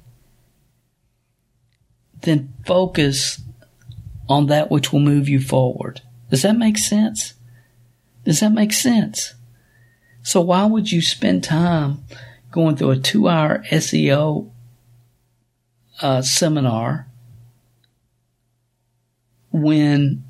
[2.22, 3.42] then focus
[4.28, 6.01] on that which will move you forward.
[6.30, 7.34] Does that make sense?
[8.24, 9.34] Does that make sense?
[10.22, 12.05] So why would you spend time
[12.57, 14.51] going through a two hour SEO
[16.01, 17.07] uh, seminar
[19.53, 20.25] when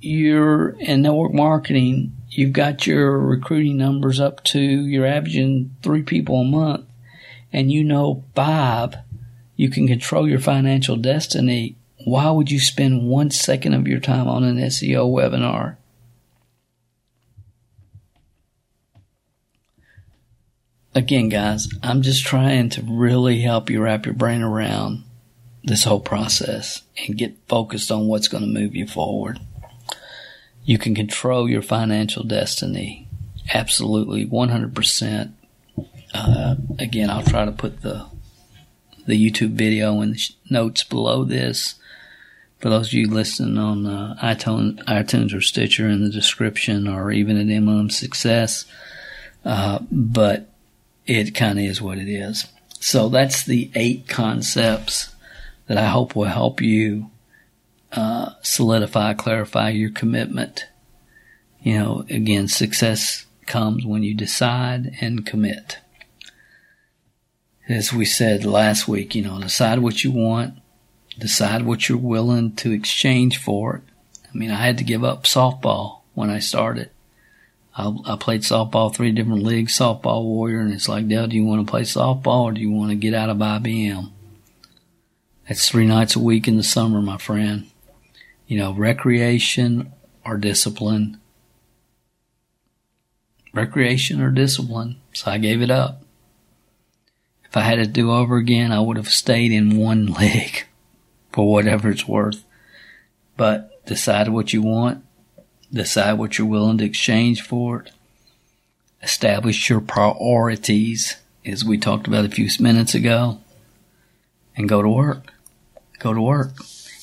[0.00, 6.40] you're in network marketing, you've got your recruiting numbers up to, you're averaging three people
[6.40, 6.86] a month,
[7.52, 8.96] and you know five,
[9.54, 11.76] you can control your financial destiny.
[12.06, 15.76] Why would you spend one second of your time on an SEO webinar?
[20.94, 25.04] Again, guys, I'm just trying to really help you wrap your brain around
[25.64, 29.40] this whole process and get focused on what's going to move you forward.
[30.64, 33.08] You can control your financial destiny.
[33.52, 35.32] Absolutely, 100%.
[36.14, 38.06] Uh, again, I'll try to put the
[39.04, 41.74] the YouTube video in the notes below this.
[42.60, 47.10] For those of you listening on uh, iTunes, iTunes or Stitcher in the description or
[47.10, 48.64] even at MLM Success.
[49.44, 50.51] Uh, but
[51.12, 52.46] it kind of is what it is.
[52.80, 55.14] So that's the eight concepts
[55.66, 57.10] that I hope will help you
[57.92, 60.66] uh, solidify, clarify your commitment.
[61.62, 65.78] You know, again, success comes when you decide and commit.
[67.68, 70.54] As we said last week, you know, decide what you want,
[71.18, 73.82] decide what you're willing to exchange for it.
[74.24, 76.90] I mean, I had to give up softball when I started.
[77.74, 81.44] I, I played softball three different leagues, softball warrior, and it's like, Dale, do you
[81.44, 84.10] want to play softball or do you want to get out of IBM?
[85.48, 87.70] That's three nights a week in the summer, my friend.
[88.46, 89.92] You know, recreation
[90.24, 91.18] or discipline.
[93.54, 94.96] Recreation or discipline.
[95.14, 96.02] So I gave it up.
[97.44, 100.66] If I had to do over again, I would have stayed in one league
[101.32, 102.44] for whatever it's worth.
[103.36, 105.04] But decide what you want
[105.72, 107.92] Decide what you're willing to exchange for it.
[109.02, 111.16] Establish your priorities,
[111.46, 113.40] as we talked about a few minutes ago,
[114.56, 115.32] and go to work.
[115.98, 116.52] Go to work.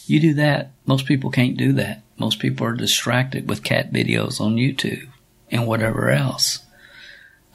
[0.06, 0.72] You do that.
[0.86, 2.04] Most people can't do that.
[2.18, 5.08] Most people are distracted with cat videos on YouTube
[5.50, 6.60] and whatever else.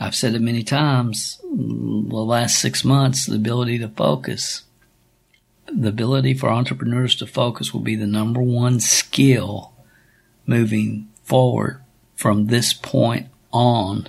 [0.00, 1.38] I've said it many times.
[1.42, 4.62] The last six months, the ability to focus,
[5.72, 9.73] the ability for entrepreneurs to focus will be the number one skill
[10.46, 11.82] moving forward
[12.16, 14.08] from this point on.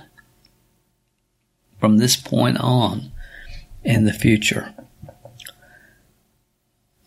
[1.78, 3.12] From this point on
[3.84, 4.74] in the future.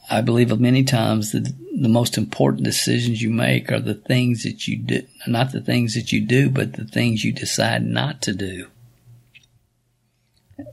[0.09, 4.67] I believe many times that the most important decisions you make are the things that
[4.67, 8.33] you do, not the things that you do, but the things you decide not to
[8.33, 8.67] do.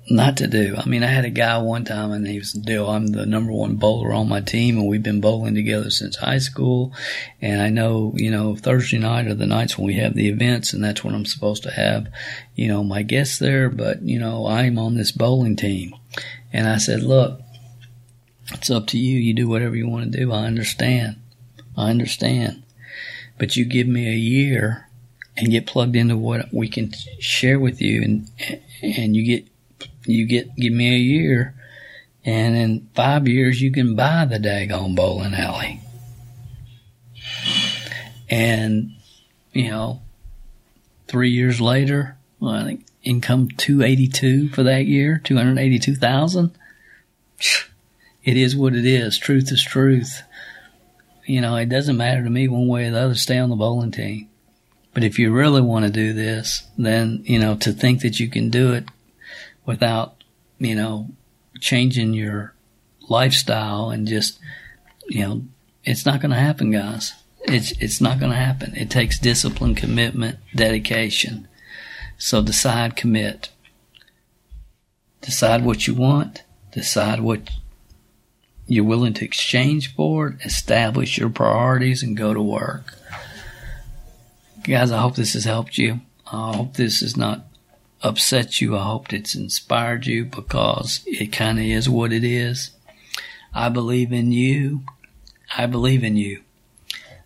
[0.08, 0.76] Not to do.
[0.76, 3.52] I mean, I had a guy one time and he was, Dale, I'm the number
[3.52, 6.92] one bowler on my team and we've been bowling together since high school.
[7.40, 10.72] And I know, you know, Thursday night are the nights when we have the events
[10.72, 12.08] and that's when I'm supposed to have,
[12.54, 13.68] you know, my guests there.
[13.68, 15.94] But, you know, I'm on this bowling team.
[16.52, 17.40] And I said, look,
[18.52, 19.18] it's up to you.
[19.18, 20.32] You do whatever you want to do.
[20.32, 21.16] I understand.
[21.76, 22.62] I understand.
[23.38, 24.88] But you give me a year
[25.36, 28.30] and get plugged into what we can share with you and,
[28.80, 29.48] and you get,
[30.08, 31.54] you get, give me a year
[32.24, 35.80] and in five years you can buy the daggone bowling alley.
[38.28, 38.92] And,
[39.52, 40.02] you know,
[41.06, 46.58] three years later, well, I think income 282 for that year, 282,000
[48.24, 49.18] it is what it is.
[49.18, 50.22] Truth is truth.
[51.26, 53.14] You know, it doesn't matter to me one way or the other.
[53.14, 54.28] Stay on the bowling team.
[54.92, 58.28] But if you really want to do this, then, you know, to think that you
[58.28, 58.86] can do it
[59.66, 60.24] without,
[60.58, 61.10] you know,
[61.60, 62.54] changing your
[63.08, 64.38] lifestyle and just,
[65.08, 65.42] you know,
[65.84, 67.12] it's not going to happen, guys.
[67.42, 68.74] It's, it's not going to happen.
[68.74, 71.46] It takes discipline, commitment, dedication.
[72.18, 73.50] So decide, commit.
[75.20, 76.42] Decide what you want.
[76.72, 77.50] Decide what
[78.66, 82.94] you're willing to exchange for it, establish your priorities, and go to work.
[84.64, 86.00] Guys, I hope this has helped you.
[86.30, 87.45] I hope this is not
[88.06, 88.76] upset you.
[88.76, 92.70] I hope it's inspired you because it kind of is what it is.
[93.52, 94.82] I believe in you.
[95.56, 96.42] I believe in you.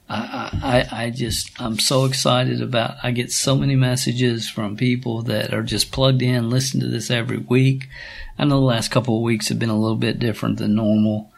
[0.09, 5.23] I, I, I just, I'm so excited about, I get so many messages from people
[5.23, 7.89] that are just plugged in, listen to this every week.
[8.36, 11.32] I know the last couple of weeks have been a little bit different than normal,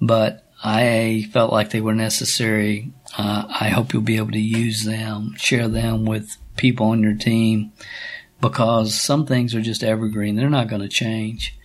[0.00, 2.92] but I felt like they were necessary.
[3.18, 7.14] Uh, I hope you'll be able to use them, share them with people on your
[7.14, 7.72] team
[8.44, 10.36] because some things are just evergreen.
[10.36, 11.56] They're not going to change.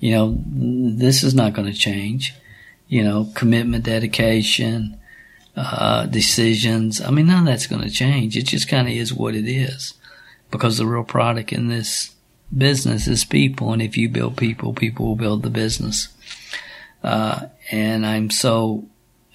[0.00, 2.34] You know, this is not going to change.
[2.88, 4.98] You know, commitment, dedication,
[5.54, 7.02] uh, decisions.
[7.02, 8.34] I mean, none of that's going to change.
[8.34, 9.92] It just kind of is what it is
[10.50, 12.14] because the real product in this
[12.56, 13.74] business is people.
[13.74, 16.08] And if you build people, people will build the business.
[17.02, 18.86] Uh, and I'm so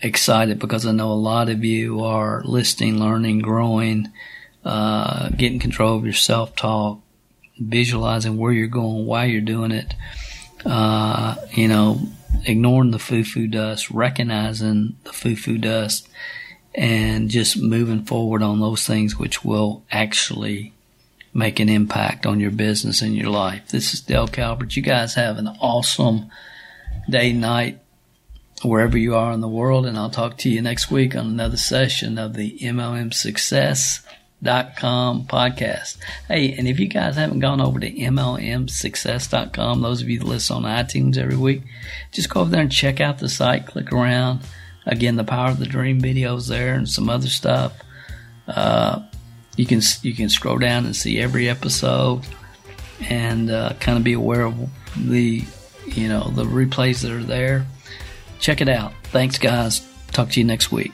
[0.02, 4.11] excited because I know a lot of you are listening, learning, growing,
[4.68, 6.99] uh, getting control of your self talk,
[7.57, 9.94] visualizing where you're going, why you're doing it,
[10.65, 12.02] uh, you know,
[12.44, 16.10] ignoring the foo foo dust, recognizing the foo foo dust,
[16.76, 20.73] and just moving forward on those things which will actually
[21.34, 23.69] make an impact on your business and your life.
[23.69, 24.76] This is Dale Calvert.
[24.76, 26.30] You guys have an awesome
[27.10, 27.80] day, night,
[28.64, 29.85] wherever you are in the world.
[29.85, 34.06] And I'll talk to you next week on another session of the MLM Success
[34.41, 35.97] dot podcast.
[36.27, 40.57] Hey, and if you guys haven't gone over to MLMsuccess.com, those of you that listen
[40.57, 41.64] on iTunes every week,
[42.11, 44.41] just go over there and check out the site, click around.
[44.85, 47.73] Again, the power of the dream videos there and some other stuff.
[48.47, 49.01] Uh,
[49.57, 52.26] you can you can scroll down and see every episode
[53.09, 54.55] and uh, kind of be aware of
[54.95, 55.43] the
[55.85, 57.65] you know the replays that are there.
[58.39, 58.93] Check it out.
[59.05, 59.85] Thanks, guys.
[60.11, 60.93] Talk to you next week.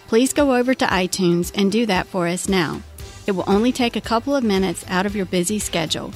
[0.11, 2.81] please go over to iTunes and do that for us now.
[3.27, 6.11] It will only take a couple of minutes out of your busy schedule.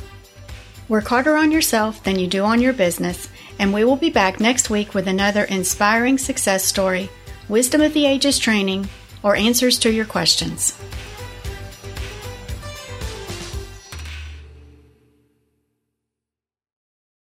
[0.90, 4.42] Work harder on yourself than you do on your business, and we will be back
[4.42, 7.10] next week with another inspiring success story,
[7.48, 8.90] wisdom of the ages training,
[9.24, 10.78] or answers to your questions.